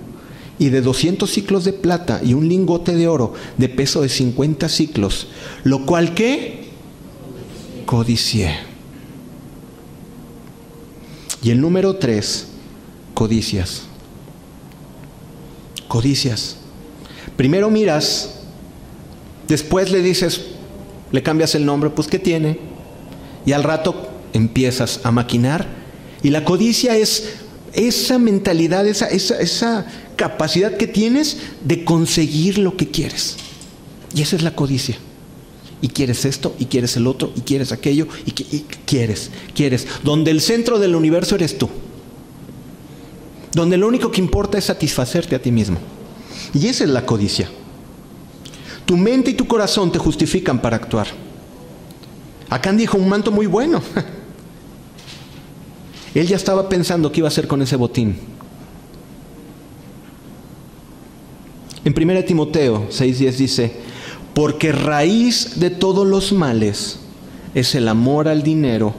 [0.59, 4.69] y de 200 ciclos de plata y un lingote de oro de peso de 50
[4.69, 5.29] ciclos,
[5.65, 6.69] lo cual que
[7.87, 8.57] codicié.
[11.43, 12.49] Y el número 3
[13.15, 13.83] codicias.
[15.87, 16.57] Codicias.
[17.37, 18.41] Primero miras,
[19.47, 20.41] después le dices,
[21.13, 22.59] le cambias el nombre, pues ¿qué tiene?
[23.47, 25.67] Y al rato empiezas a maquinar.
[26.23, 27.35] Y la codicia es
[27.73, 29.87] esa mentalidad, esa, esa, esa
[30.17, 33.37] capacidad que tienes de conseguir lo que quieres.
[34.15, 34.97] Y esa es la codicia.
[35.81, 39.87] Y quieres esto, y quieres el otro, y quieres aquello, y, y quieres, quieres.
[40.03, 41.69] Donde el centro del universo eres tú
[43.59, 45.79] donde lo único que importa es satisfacerte a ti mismo.
[46.55, 47.49] Y esa es la codicia.
[48.89, 51.09] Tu mente y tu corazón te justifican para actuar.
[52.49, 53.83] Acán dijo un manto muy bueno.
[56.15, 58.17] Él ya estaba pensando qué iba a hacer con ese botín.
[61.85, 63.77] En 1 Timoteo 6:10 dice,
[64.33, 67.01] porque raíz de todos los males
[67.53, 68.95] es el amor al dinero,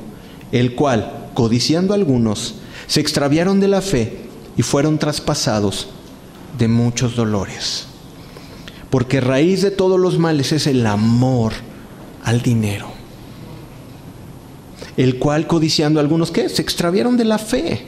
[0.52, 4.20] el cual, codiciando algunos, se extraviaron de la fe
[4.56, 5.88] y fueron traspasados
[6.60, 7.89] de muchos dolores.
[8.90, 11.54] Porque raíz de todos los males es el amor
[12.24, 12.88] al dinero.
[14.98, 17.88] El cual codiciando algunos que se extraviaron de la fe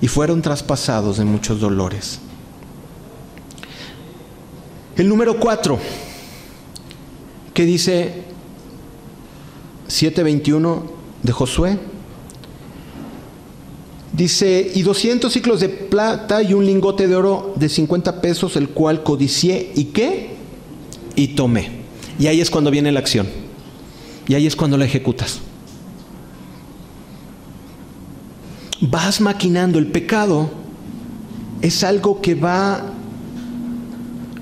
[0.00, 2.18] y fueron traspasados de muchos dolores.
[4.96, 5.78] El número cuatro,
[7.54, 8.24] que dice
[9.88, 10.82] 7.21
[11.22, 11.78] de Josué,
[14.12, 18.68] Dice, y 200 ciclos de plata y un lingote de oro de 50 pesos, el
[18.68, 20.30] cual codicié y qué?
[21.16, 21.82] Y tomé.
[22.18, 23.26] Y ahí es cuando viene la acción.
[24.28, 25.40] Y ahí es cuando la ejecutas.
[28.82, 29.78] Vas maquinando.
[29.78, 30.50] El pecado
[31.62, 32.92] es algo que va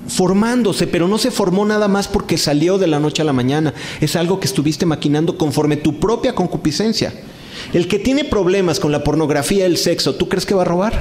[0.07, 3.73] formándose, pero no se formó nada más porque salió de la noche a la mañana.
[4.01, 7.13] Es algo que estuviste maquinando conforme tu propia concupiscencia.
[7.73, 10.99] El que tiene problemas con la pornografía el sexo, ¿tú crees que va a robar?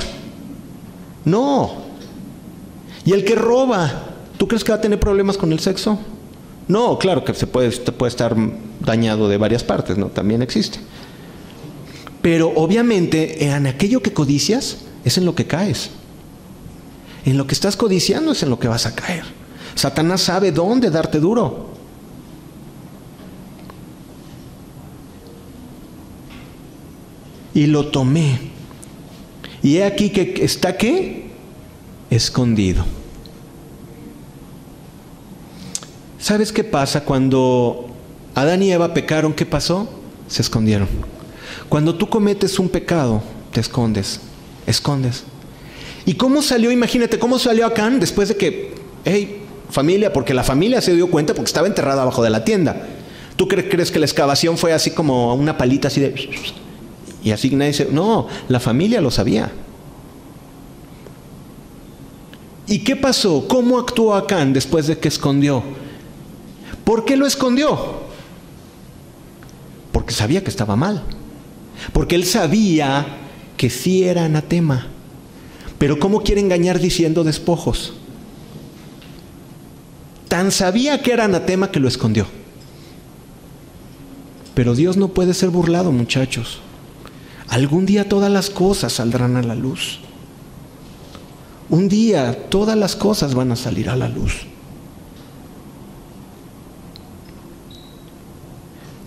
[1.25, 1.73] No.
[3.05, 4.05] ¿Y el que roba,
[4.37, 5.99] ¿tú crees que va a tener problemas con el sexo?
[6.69, 8.37] No, claro que se puede, puede estar
[8.81, 10.07] dañado de varias partes, ¿no?
[10.07, 10.79] También existe.
[12.23, 15.91] Pero obviamente en aquello que codicias es en lo que caes.
[17.25, 19.25] En lo que estás codiciando es en lo que vas a caer.
[19.75, 21.70] Satanás sabe dónde darte duro.
[27.61, 28.39] Y lo tomé.
[29.63, 31.27] Y he aquí que está qué?
[32.09, 32.87] Escondido.
[36.19, 37.89] ¿Sabes qué pasa cuando
[38.35, 39.35] Adán y Eva pecaron?
[39.35, 39.91] ¿Qué pasó?
[40.27, 40.89] Se escondieron.
[41.69, 44.21] Cuando tú cometes un pecado, te escondes,
[44.67, 45.25] escondes.
[46.07, 46.73] ¿Y cómo salió?
[46.73, 51.35] Imagínate, ¿cómo salió Acán después de que, hey, familia, porque la familia se dio cuenta
[51.35, 52.87] porque estaba enterrada abajo de la tienda.
[53.37, 56.70] ¿Tú crees que la excavación fue así como una palita así de...
[57.23, 59.51] Y así nadie dice, no, la familia lo sabía.
[62.67, 63.47] ¿Y qué pasó?
[63.49, 65.63] ¿Cómo actuó Acán después de que escondió?
[66.85, 68.01] ¿Por qué lo escondió?
[69.93, 71.03] Porque sabía que estaba mal.
[71.93, 73.07] Porque él sabía
[73.57, 74.87] que sí era anatema.
[75.79, 77.95] Pero ¿cómo quiere engañar diciendo despojos?
[80.29, 82.27] Tan sabía que era anatema que lo escondió.
[84.55, 86.61] Pero Dios no puede ser burlado, muchachos.
[87.51, 89.99] Algún día todas las cosas saldrán a la luz.
[91.69, 94.47] Un día todas las cosas van a salir a la luz.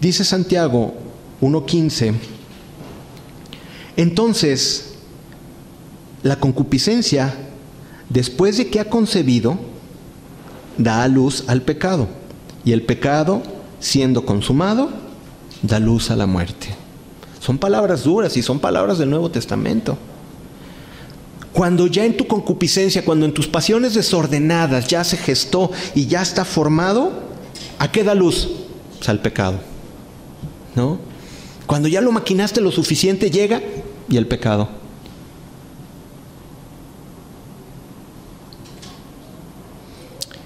[0.02, 0.94] Dice Santiago
[1.40, 2.14] 1.15,
[3.96, 4.96] entonces
[6.24, 7.34] la concupiscencia,
[8.10, 9.58] después de que ha concebido,
[10.78, 12.10] da a luz al pecado,
[12.66, 13.42] y el pecado,
[13.80, 14.90] siendo consumado,
[15.62, 16.83] da luz a la muerte.
[17.44, 19.98] Son palabras duras y son palabras del Nuevo Testamento.
[21.52, 26.22] Cuando ya en tu concupiscencia, cuando en tus pasiones desordenadas ya se gestó y ya
[26.22, 27.12] está formado,
[27.80, 28.50] ¿a qué da luz?
[28.98, 29.60] Pues al pecado.
[30.74, 31.00] ¿No?
[31.66, 33.62] Cuando ya lo maquinaste lo suficiente, llega
[34.08, 34.70] y el pecado.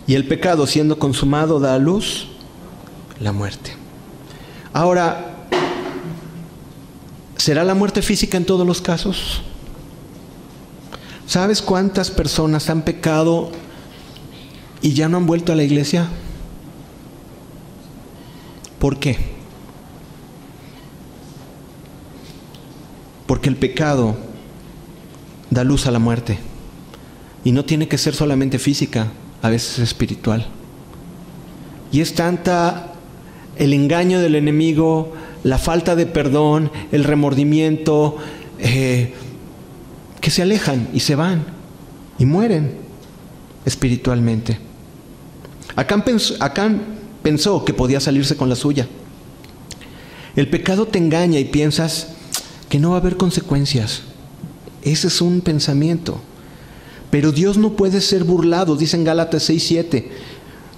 [0.07, 2.25] Y el pecado siendo consumado da a luz
[3.19, 3.73] la muerte.
[4.73, 5.36] Ahora,
[7.47, 9.41] ¿será la muerte física en todos los casos?
[11.27, 13.53] ¿Sabes cuántas personas han pecado
[14.81, 16.09] y ya no han vuelto a la iglesia?
[18.79, 19.17] ¿Por qué?
[23.27, 24.17] Porque el pecado
[25.49, 26.39] da luz a la muerte.
[27.45, 29.07] Y no tiene que ser solamente física,
[29.41, 30.47] a veces espiritual.
[31.93, 32.91] Y es tanta
[33.55, 35.13] el engaño del enemigo,
[35.47, 38.17] la falta de perdón, el remordimiento,
[38.59, 39.13] eh,
[40.19, 41.45] que se alejan y se van
[42.19, 42.75] y mueren
[43.63, 44.59] espiritualmente.
[45.77, 46.03] Acán
[47.23, 48.89] pensó, que podía salirse con la suya.
[50.35, 52.09] El pecado te engaña y piensas
[52.67, 54.01] que no va a haber consecuencias.
[54.81, 56.19] Ese es un pensamiento.
[57.09, 60.09] Pero Dios no puede ser burlado, dice en Gálatas 6:7.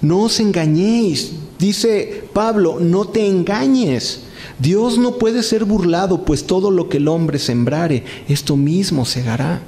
[0.00, 4.29] No os engañéis, dice Pablo, no te engañes.
[4.60, 9.62] Dios no puede ser burlado, pues todo lo que el hombre sembrare, esto mismo segará.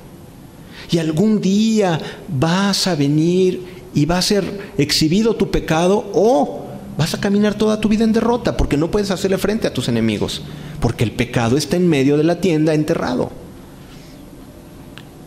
[0.90, 3.64] Y algún día vas a venir
[3.95, 6.66] y va a ser exhibido tu pecado o
[6.99, 9.88] vas a caminar toda tu vida en derrota porque no puedes hacerle frente a tus
[9.88, 10.43] enemigos,
[10.80, 13.30] porque el pecado está en medio de la tienda enterrado.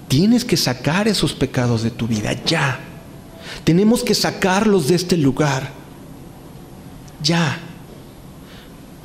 [0.07, 2.79] Tienes que sacar esos pecados de tu vida ya.
[3.63, 5.71] Tenemos que sacarlos de este lugar.
[7.23, 7.59] Ya.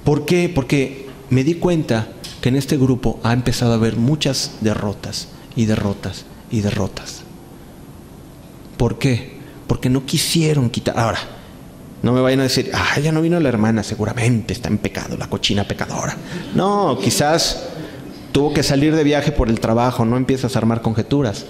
[0.04, 0.50] ¿Por qué?
[0.52, 2.08] Porque me di cuenta
[2.40, 7.22] que en este grupo ha empezado a haber muchas derrotas y derrotas y derrotas.
[8.76, 9.38] ¿Por qué?
[9.66, 10.98] Porque no quisieron quitar.
[10.98, 11.18] Ahora,
[12.02, 15.16] no me vayan a decir, ah, ya no vino la hermana, seguramente está en pecado,
[15.18, 16.16] la cochina pecadora.
[16.54, 17.64] No, quizás
[18.32, 21.44] tuvo que salir de viaje por el trabajo, no empiezas a armar conjeturas.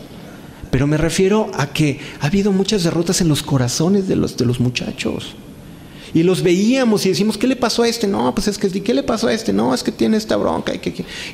[0.70, 4.44] Pero me refiero a que ha habido muchas derrotas en los corazones de los, de
[4.44, 5.34] los muchachos.
[6.12, 8.06] Y los veíamos y decimos, ¿qué le pasó a este?
[8.06, 9.52] No, pues es que, ¿qué le pasó a este?
[9.52, 10.74] No, es que tiene esta bronca.
[10.74, 10.80] Y,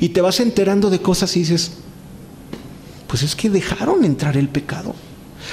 [0.00, 1.72] y te vas enterando de cosas y dices,
[3.06, 4.94] pues es que dejaron entrar el pecado.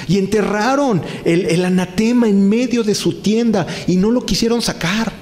[0.08, 5.12] Y enterraron el, el anatema en medio de su tienda y no lo quisieron sacar.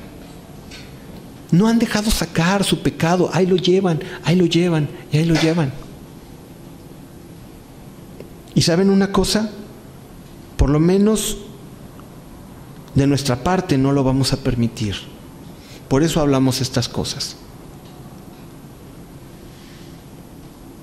[1.53, 3.31] No han dejado sacar su pecado.
[3.33, 5.73] Ahí lo llevan, ahí lo llevan y ahí lo llevan.
[8.55, 9.51] ¿Y saben una cosa?
[10.57, 11.39] Por lo menos
[12.95, 14.97] de nuestra parte no lo vamos a permitir.
[15.89, 17.37] Por eso hablamos estas cosas.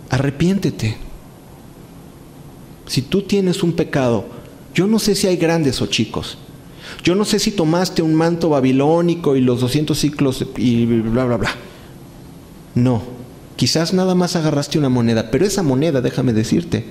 [0.09, 0.97] Arrepiéntete.
[2.87, 4.25] Si tú tienes un pecado,
[4.73, 6.37] yo no sé si hay grandes o chicos.
[7.03, 11.37] Yo no sé si tomaste un manto babilónico y los 200 ciclos y bla, bla,
[11.37, 11.51] bla.
[12.75, 13.03] No,
[13.55, 16.85] quizás nada más agarraste una moneda, pero esa moneda, déjame decirte,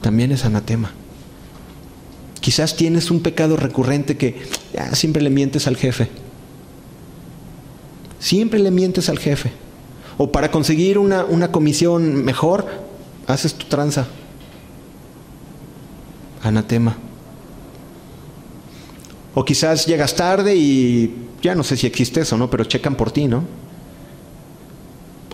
[0.00, 0.90] también es anatema.
[2.40, 4.40] Quizás tienes un pecado recurrente que
[4.92, 6.08] siempre le mientes al jefe.
[8.20, 9.52] Siempre le mientes al jefe.
[10.16, 12.66] O para conseguir una, una comisión mejor,
[13.26, 14.06] haces tu tranza.
[16.42, 16.96] Anatema.
[19.34, 22.50] O quizás llegas tarde y ya no sé si existe eso, ¿no?
[22.50, 23.44] Pero checan por ti, ¿no?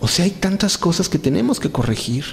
[0.01, 2.25] O sea, hay tantas cosas que tenemos que corregir.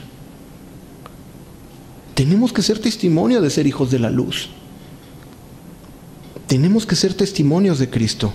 [2.15, 4.51] Tenemos que ser testimonio de ser hijos de la luz.
[6.53, 8.31] Tenemos que ser testimonios de Cristo.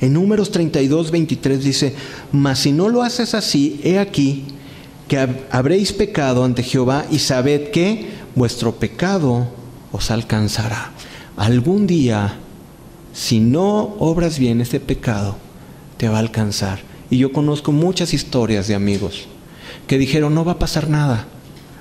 [0.00, 1.94] En números 32, 23 dice,
[2.32, 4.46] mas si no lo haces así, he aquí
[5.06, 5.16] que
[5.52, 9.46] habréis pecado ante Jehová y sabed que vuestro pecado
[9.92, 10.90] os alcanzará.
[11.36, 12.38] Algún día,
[13.12, 15.36] si no obras bien ese pecado,
[15.96, 16.80] te va a alcanzar.
[17.08, 19.28] Y yo conozco muchas historias de amigos
[19.86, 21.28] que dijeron, no va a pasar nada,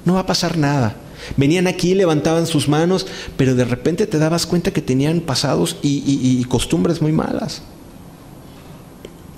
[0.06, 0.98] no va a pasar nada.
[1.38, 3.08] Venían aquí, levantaban sus manos,
[3.38, 7.62] pero de repente te dabas cuenta que tenían pasados y, costumbres muy malas.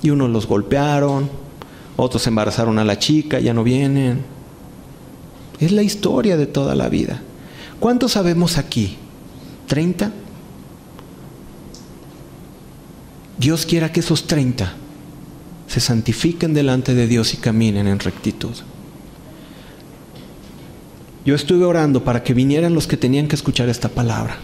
[0.01, 1.29] Y unos los golpearon,
[1.97, 4.23] otros embarazaron a la chica, ya no vienen.
[5.59, 7.21] Es la historia de toda la vida.
[7.79, 8.97] ¿Cuántos sabemos aquí?
[9.69, 10.11] ¿30?
[13.37, 14.73] Dios quiera que esos 30
[15.67, 18.53] se santifiquen delante de Dios y caminen en rectitud.
[21.26, 24.38] Yo estuve orando para que vinieran los que tenían que escuchar esta palabra.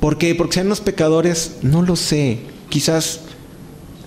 [0.00, 0.34] ¿Por qué?
[0.34, 2.40] Porque sean los pecadores, no lo sé.
[2.68, 3.20] Quizás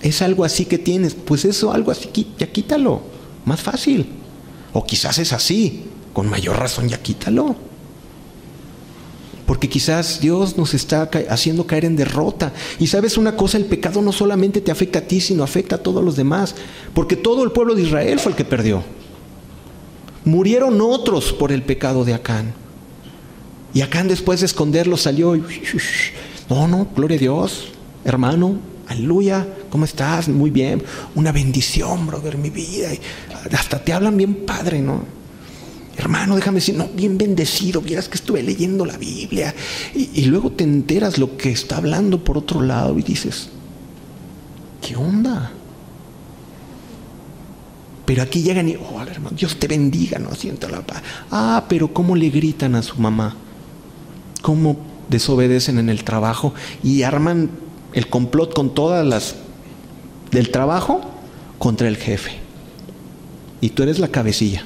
[0.00, 1.14] es algo así que tienes.
[1.14, 3.02] Pues eso, algo así, ya quítalo.
[3.44, 4.06] Más fácil.
[4.72, 5.84] O quizás es así.
[6.12, 7.56] Con mayor razón, ya quítalo.
[9.44, 12.52] Porque quizás Dios nos está haciendo caer en derrota.
[12.78, 15.82] Y sabes una cosa, el pecado no solamente te afecta a ti, sino afecta a
[15.82, 16.54] todos los demás.
[16.94, 18.82] Porque todo el pueblo de Israel fue el que perdió.
[20.28, 22.52] Murieron otros por el pecado de Acán.
[23.72, 25.42] Y Acán después de esconderlo salió y...
[26.50, 27.68] No, no, gloria a Dios,
[28.04, 28.58] hermano,
[28.88, 30.28] aleluya, ¿cómo estás?
[30.28, 30.82] Muy bien,
[31.14, 32.90] una bendición, brother, mi vida.
[33.52, 35.02] hasta te hablan bien padre, ¿no?
[35.96, 39.54] Hermano, déjame decir, no, bien bendecido, vieras que estuve leyendo la Biblia.
[39.94, 43.48] Y, y luego te enteras lo que está hablando por otro lado y dices,
[44.82, 45.52] ¿qué onda?
[48.08, 51.02] Pero aquí llegan y, oh, hermano, Dios te bendiga, no siento la paz.
[51.30, 53.36] Ah, pero ¿cómo le gritan a su mamá?
[54.40, 54.78] ¿Cómo
[55.10, 57.50] desobedecen en el trabajo y arman
[57.92, 59.34] el complot con todas las
[60.30, 61.02] del trabajo
[61.58, 62.30] contra el jefe?
[63.60, 64.64] Y tú eres la cabecilla.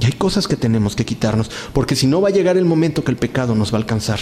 [0.00, 3.04] Y hay cosas que tenemos que quitarnos, porque si no va a llegar el momento
[3.04, 4.20] que el pecado nos va a alcanzar.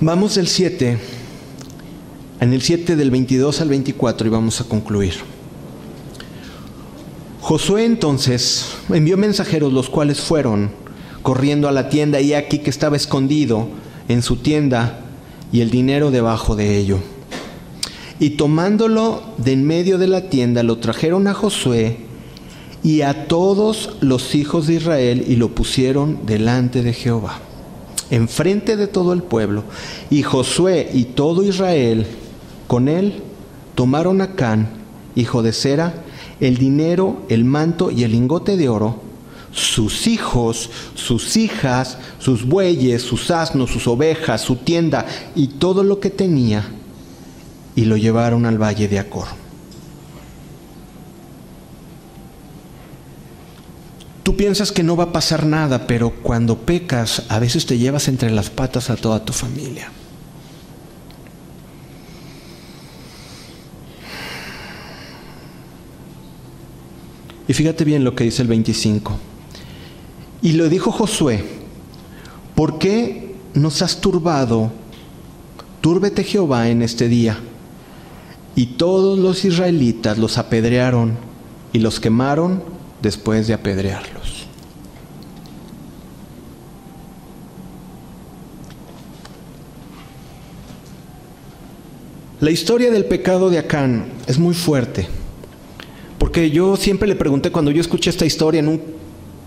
[0.00, 1.23] Vamos del 7
[2.44, 5.14] en el 7 del 22 al 24 y vamos a concluir.
[7.40, 10.70] Josué entonces envió mensajeros los cuales fueron
[11.22, 13.68] corriendo a la tienda y aquí que estaba escondido
[14.08, 15.00] en su tienda
[15.52, 16.98] y el dinero debajo de ello.
[18.20, 21.96] Y tomándolo de en medio de la tienda lo trajeron a Josué
[22.82, 27.38] y a todos los hijos de Israel y lo pusieron delante de Jehová,
[28.10, 29.64] enfrente de todo el pueblo.
[30.10, 32.06] Y Josué y todo Israel
[32.66, 33.22] con él
[33.74, 34.68] tomaron a Can,
[35.14, 35.94] hijo de Sera,
[36.40, 39.00] el dinero, el manto y el lingote de oro,
[39.52, 46.00] sus hijos, sus hijas, sus bueyes, sus asnos, sus ovejas, su tienda y todo lo
[46.00, 46.64] que tenía,
[47.76, 49.28] y lo llevaron al valle de Acor.
[54.24, 58.08] Tú piensas que no va a pasar nada, pero cuando pecas, a veces te llevas
[58.08, 59.92] entre las patas a toda tu familia.
[67.46, 69.18] Y fíjate bien lo que dice el 25.
[70.42, 71.44] Y lo dijo Josué,
[72.54, 74.70] ¿por qué nos has turbado?
[75.80, 77.38] Túrbete Jehová en este día.
[78.56, 81.16] Y todos los israelitas los apedrearon
[81.72, 82.62] y los quemaron
[83.02, 84.46] después de apedrearlos.
[92.40, 95.08] La historia del pecado de Acán es muy fuerte.
[96.34, 98.80] Porque yo siempre le pregunté, cuando yo escuché esta historia en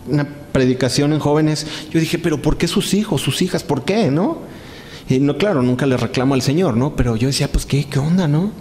[0.08, 3.62] una predicación en jóvenes, yo dije, pero ¿por qué sus hijos, sus hijas?
[3.62, 4.10] ¿Por qué?
[4.10, 4.38] ¿No?
[5.10, 6.96] Y no, claro, nunca le reclamo al Señor, ¿no?
[6.96, 8.54] Pero yo decía, pues, ¿qué, qué onda, no?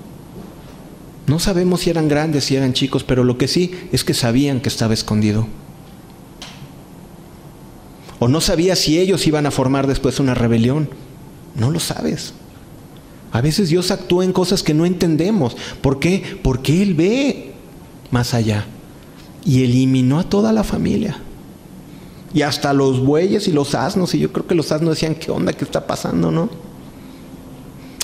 [1.29, 4.61] No sabemos si eran grandes, si eran chicos, pero lo que sí es que sabían
[4.61, 5.47] que estaba escondido.
[8.19, 10.91] O no sabía si ellos iban a formar después una rebelión.
[11.55, 12.35] No lo sabes.
[13.31, 15.57] A veces Dios actúa en cosas que no entendemos.
[15.81, 16.41] ¿Por qué?
[16.43, 17.53] Porque Él ve
[18.11, 18.67] más allá.
[19.45, 21.19] Y eliminó a toda la familia.
[22.35, 24.15] Y hasta los bueyes y los asnos.
[24.15, 25.53] Y yo creo que los asnos decían, ¿qué onda?
[25.53, 26.31] ¿Qué está pasando?
[26.31, 26.51] ¿No?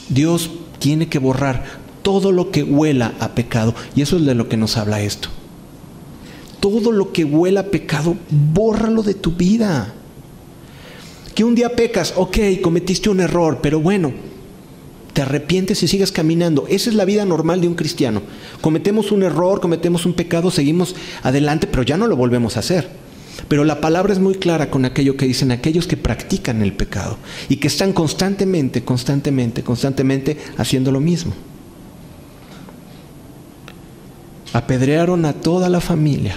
[0.09, 1.64] Dios tiene que borrar
[2.03, 3.74] todo lo que huela a pecado.
[3.94, 5.28] Y eso es de lo que nos habla esto.
[6.61, 9.92] Todo lo que huela a pecado, bórralo de tu vida.
[11.34, 14.12] Que un día pecas, ok, cometiste un error, pero bueno,
[15.12, 16.66] te arrepientes y sigues caminando.
[16.68, 18.22] Esa es la vida normal de un cristiano.
[18.60, 22.88] Cometemos un error, cometemos un pecado, seguimos adelante, pero ya no lo volvemos a hacer.
[23.48, 27.18] Pero la palabra es muy clara con aquello que dicen aquellos que practican el pecado
[27.48, 31.32] y que están constantemente, constantemente, constantemente haciendo lo mismo.
[34.52, 36.36] Apedrearon a toda la familia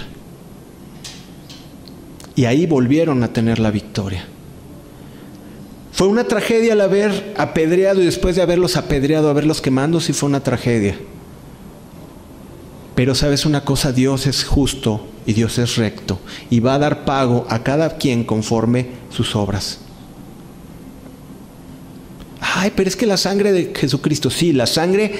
[2.34, 4.26] y ahí volvieron a tener la victoria.
[5.96, 10.28] Fue una tragedia el haber apedreado y después de haberlos apedreado, haberlos quemando, sí fue
[10.28, 10.98] una tragedia.
[12.94, 16.18] Pero sabes una cosa, Dios es justo y Dios es recto
[16.50, 19.78] y va a dar pago a cada quien conforme sus obras.
[22.42, 25.14] Ay, pero es que la sangre de Jesucristo, sí, la sangre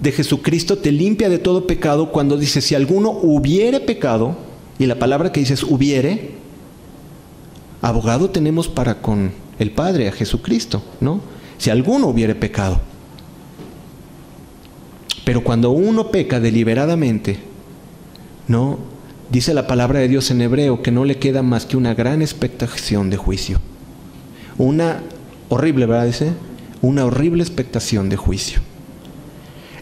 [0.00, 4.36] de Jesucristo te limpia de todo pecado cuando dice, si alguno hubiere pecado,
[4.76, 6.30] y la palabra que dices hubiere,
[7.82, 11.20] Abogado tenemos para con el Padre, a Jesucristo, ¿no?
[11.58, 12.80] Si alguno hubiere pecado.
[15.24, 17.38] Pero cuando uno peca deliberadamente,
[18.48, 18.78] ¿no?
[19.30, 22.20] Dice la palabra de Dios en hebreo que no le queda más que una gran
[22.20, 23.60] expectación de juicio.
[24.58, 25.02] Una
[25.48, 26.06] horrible, ¿verdad?
[26.06, 26.32] Dice,
[26.82, 28.60] una horrible expectación de juicio.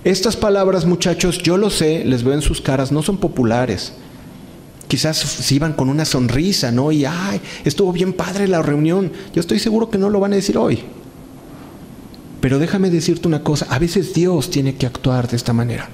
[0.04, 3.94] Estas palabras, muchachos, yo lo sé, les veo en sus caras, no son populares.
[4.88, 6.90] Quizás se iban con una sonrisa, ¿no?
[6.90, 9.12] Y, ay, estuvo bien padre la reunión.
[9.34, 10.82] Yo estoy seguro que no lo van a decir hoy.
[12.40, 15.88] Pero déjame decirte una cosa, a veces Dios tiene que actuar de esta manera.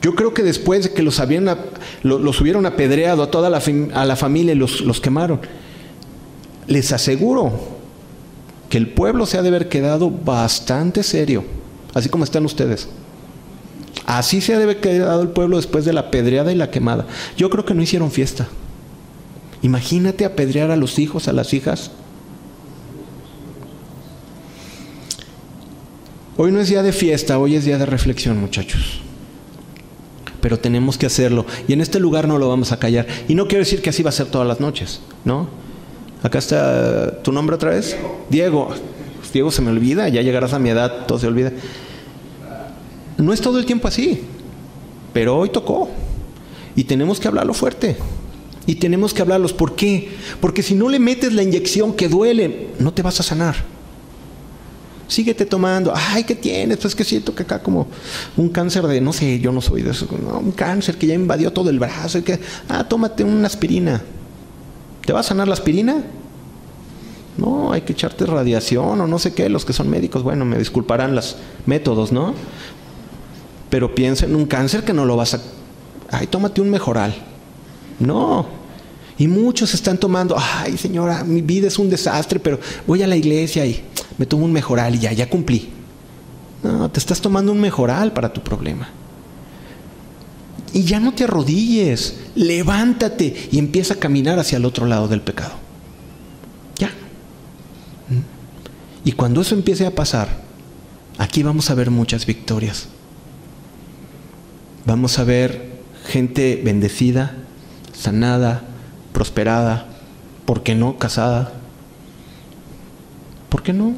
[0.00, 1.48] Yo creo que después de que los, habían,
[2.02, 3.62] los hubieron apedreado a toda la,
[3.94, 5.40] a la familia y los, los quemaron,
[6.66, 7.52] les aseguro
[8.68, 11.44] que el pueblo se ha de haber quedado bastante serio,
[11.94, 12.88] así como están ustedes.
[14.06, 17.06] Así se ha de haber quedado el pueblo después de la apedreada y la quemada.
[17.36, 18.48] Yo creo que no hicieron fiesta.
[19.62, 21.90] Imagínate apedrear a los hijos, a las hijas.
[26.36, 29.00] Hoy no es día de fiesta, hoy es día de reflexión, muchachos.
[30.42, 31.46] Pero tenemos que hacerlo.
[31.66, 33.06] Y en este lugar no lo vamos a callar.
[33.28, 35.48] Y no quiero decir que así va a ser todas las noches, ¿no?
[36.22, 37.96] Acá está tu nombre otra vez.
[38.28, 38.74] Diego.
[39.32, 41.52] Diego se me olvida, ya llegarás a mi edad, todo se olvida.
[43.18, 44.20] No es todo el tiempo así,
[45.12, 45.88] pero hoy tocó.
[46.76, 47.96] Y tenemos que hablarlo fuerte.
[48.66, 49.52] Y tenemos que hablarlos.
[49.52, 50.10] ¿Por qué?
[50.40, 53.56] Porque si no le metes la inyección que duele, no te vas a sanar.
[55.06, 55.92] Síguete tomando.
[55.94, 56.78] Ay, ¿qué tienes?
[56.78, 57.86] Pues que siento que acá como
[58.36, 60.08] un cáncer de, no sé, yo no soy de eso.
[60.10, 62.20] un cáncer que ya invadió todo el brazo.
[62.68, 64.02] ah, tómate una aspirina.
[65.04, 66.02] ¿Te va a sanar la aspirina?
[67.36, 69.48] No, hay que echarte radiación o no sé qué.
[69.50, 71.36] Los que son médicos, bueno, me disculparán los
[71.66, 72.34] métodos, ¿no?
[73.74, 75.40] Pero piensa en un cáncer que no lo vas a...
[76.08, 77.12] Ay, tómate un mejoral.
[77.98, 78.46] No.
[79.18, 83.16] Y muchos están tomando, ay señora, mi vida es un desastre, pero voy a la
[83.16, 83.82] iglesia y
[84.16, 85.70] me tomo un mejoral y ya, ya cumplí.
[86.62, 88.90] No, te estás tomando un mejoral para tu problema.
[90.72, 95.20] Y ya no te arrodilles, levántate y empieza a caminar hacia el otro lado del
[95.20, 95.54] pecado.
[96.78, 96.92] Ya.
[99.04, 100.28] Y cuando eso empiece a pasar,
[101.18, 102.86] aquí vamos a ver muchas victorias.
[104.86, 107.34] Vamos a ver gente bendecida,
[107.92, 108.62] sanada,
[109.12, 109.86] prosperada,
[110.44, 110.98] ¿por qué no?
[110.98, 111.52] Casada.
[113.48, 113.94] ¿Por qué no?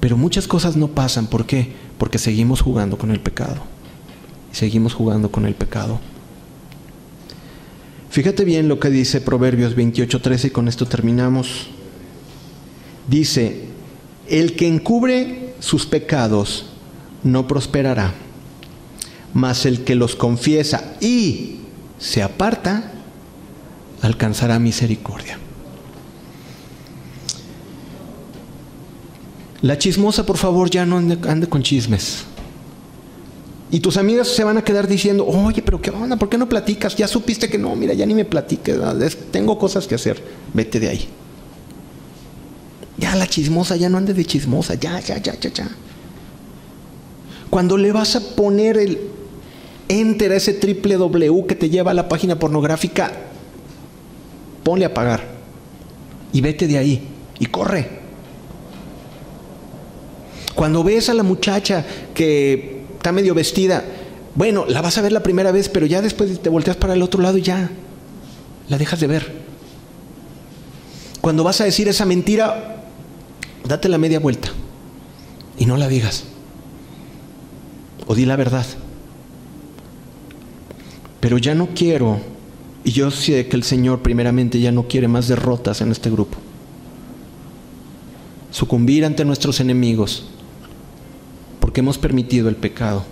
[0.00, 1.26] Pero muchas cosas no pasan.
[1.26, 1.72] ¿Por qué?
[1.98, 3.76] Porque seguimos jugando con el pecado
[4.56, 6.00] seguimos jugando con el pecado.
[8.08, 11.68] Fíjate bien lo que dice Proverbios 28:13 y con esto terminamos.
[13.06, 13.66] Dice,
[14.28, 16.70] el que encubre sus pecados
[17.22, 18.14] no prosperará,
[19.36, 21.56] mas el que los confiesa y
[21.98, 22.90] se aparta
[24.00, 25.38] alcanzará misericordia.
[29.60, 32.24] La chismosa, por favor, ya no ande, con chismes.
[33.70, 36.48] Y tus amigas se van a quedar diciendo, oye, pero qué onda, ¿por qué no
[36.48, 36.96] platicas?
[36.96, 38.78] Ya supiste que no, mira, ya ni me platiques,
[39.30, 40.22] tengo cosas que hacer,
[40.54, 41.08] vete de ahí.
[42.96, 45.68] Ya la chismosa, ya no andes de chismosa, ya, ya, ya, ya, ya.
[47.50, 49.15] Cuando le vas a poner el
[49.88, 53.12] enter a ese triple W que te lleva a la página pornográfica,
[54.62, 55.24] ponle a pagar
[56.32, 57.08] y vete de ahí
[57.38, 57.88] y corre.
[60.54, 61.84] Cuando ves a la muchacha
[62.14, 63.84] que está medio vestida.
[64.34, 67.02] Bueno, la vas a ver la primera vez, pero ya después te volteas para el
[67.02, 67.70] otro lado y ya
[68.68, 69.32] la dejas de ver.
[71.20, 72.82] Cuando vas a decir esa mentira,
[73.64, 74.48] date la media vuelta
[75.58, 76.24] y no la digas.
[78.06, 78.66] O di la verdad.
[81.20, 82.18] Pero ya no quiero,
[82.84, 86.38] y yo sé que el Señor primeramente ya no quiere más derrotas en este grupo.
[88.50, 90.26] Sucumbir ante nuestros enemigos
[91.60, 93.04] porque hemos permitido el pecado.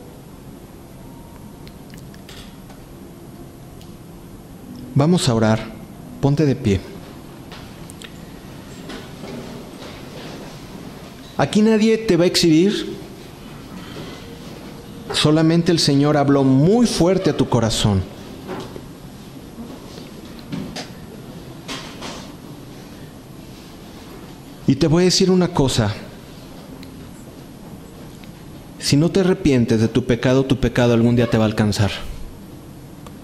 [4.94, 5.74] Vamos a orar.
[6.20, 6.80] Ponte de pie.
[11.36, 12.93] Aquí nadie te va a exhibir.
[15.14, 18.02] Solamente el Señor habló muy fuerte a tu corazón.
[24.66, 25.94] Y te voy a decir una cosa.
[28.80, 31.90] Si no te arrepientes de tu pecado, tu pecado algún día te va a alcanzar.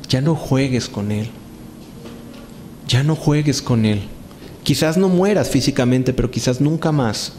[0.09, 1.29] Ya no juegues con él.
[2.87, 4.03] Ya no juegues con él.
[4.63, 7.33] Quizás no mueras físicamente, pero quizás nunca más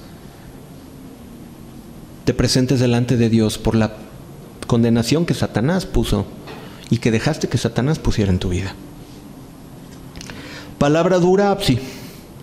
[2.26, 4.11] te presentes delante de Dios por la
[4.72, 6.26] condenación que Satanás puso
[6.90, 8.74] y que dejaste que Satanás pusiera en tu vida.
[10.78, 11.78] Palabra dura, sí,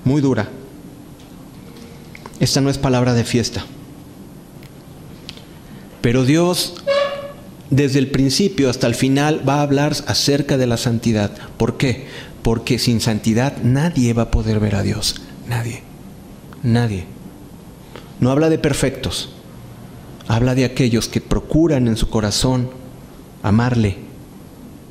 [0.05, 0.51] muy dura.
[2.39, 3.65] Esta no es palabra de fiesta.
[6.03, 6.75] Pero Dios,
[7.71, 11.31] desde el principio hasta el final, va a hablar acerca de la santidad.
[11.57, 12.09] ¿Por qué?
[12.43, 15.15] Porque sin santidad nadie va a poder ver a Dios.
[15.49, 15.83] Nadie.
[16.63, 17.07] Nadie.
[18.21, 19.31] No habla de perfectos.
[20.29, 22.71] Habla de aquellos que procuran en su corazón
[23.43, 23.97] amarle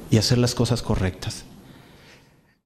[0.10, 1.47] y hacer las cosas correctas.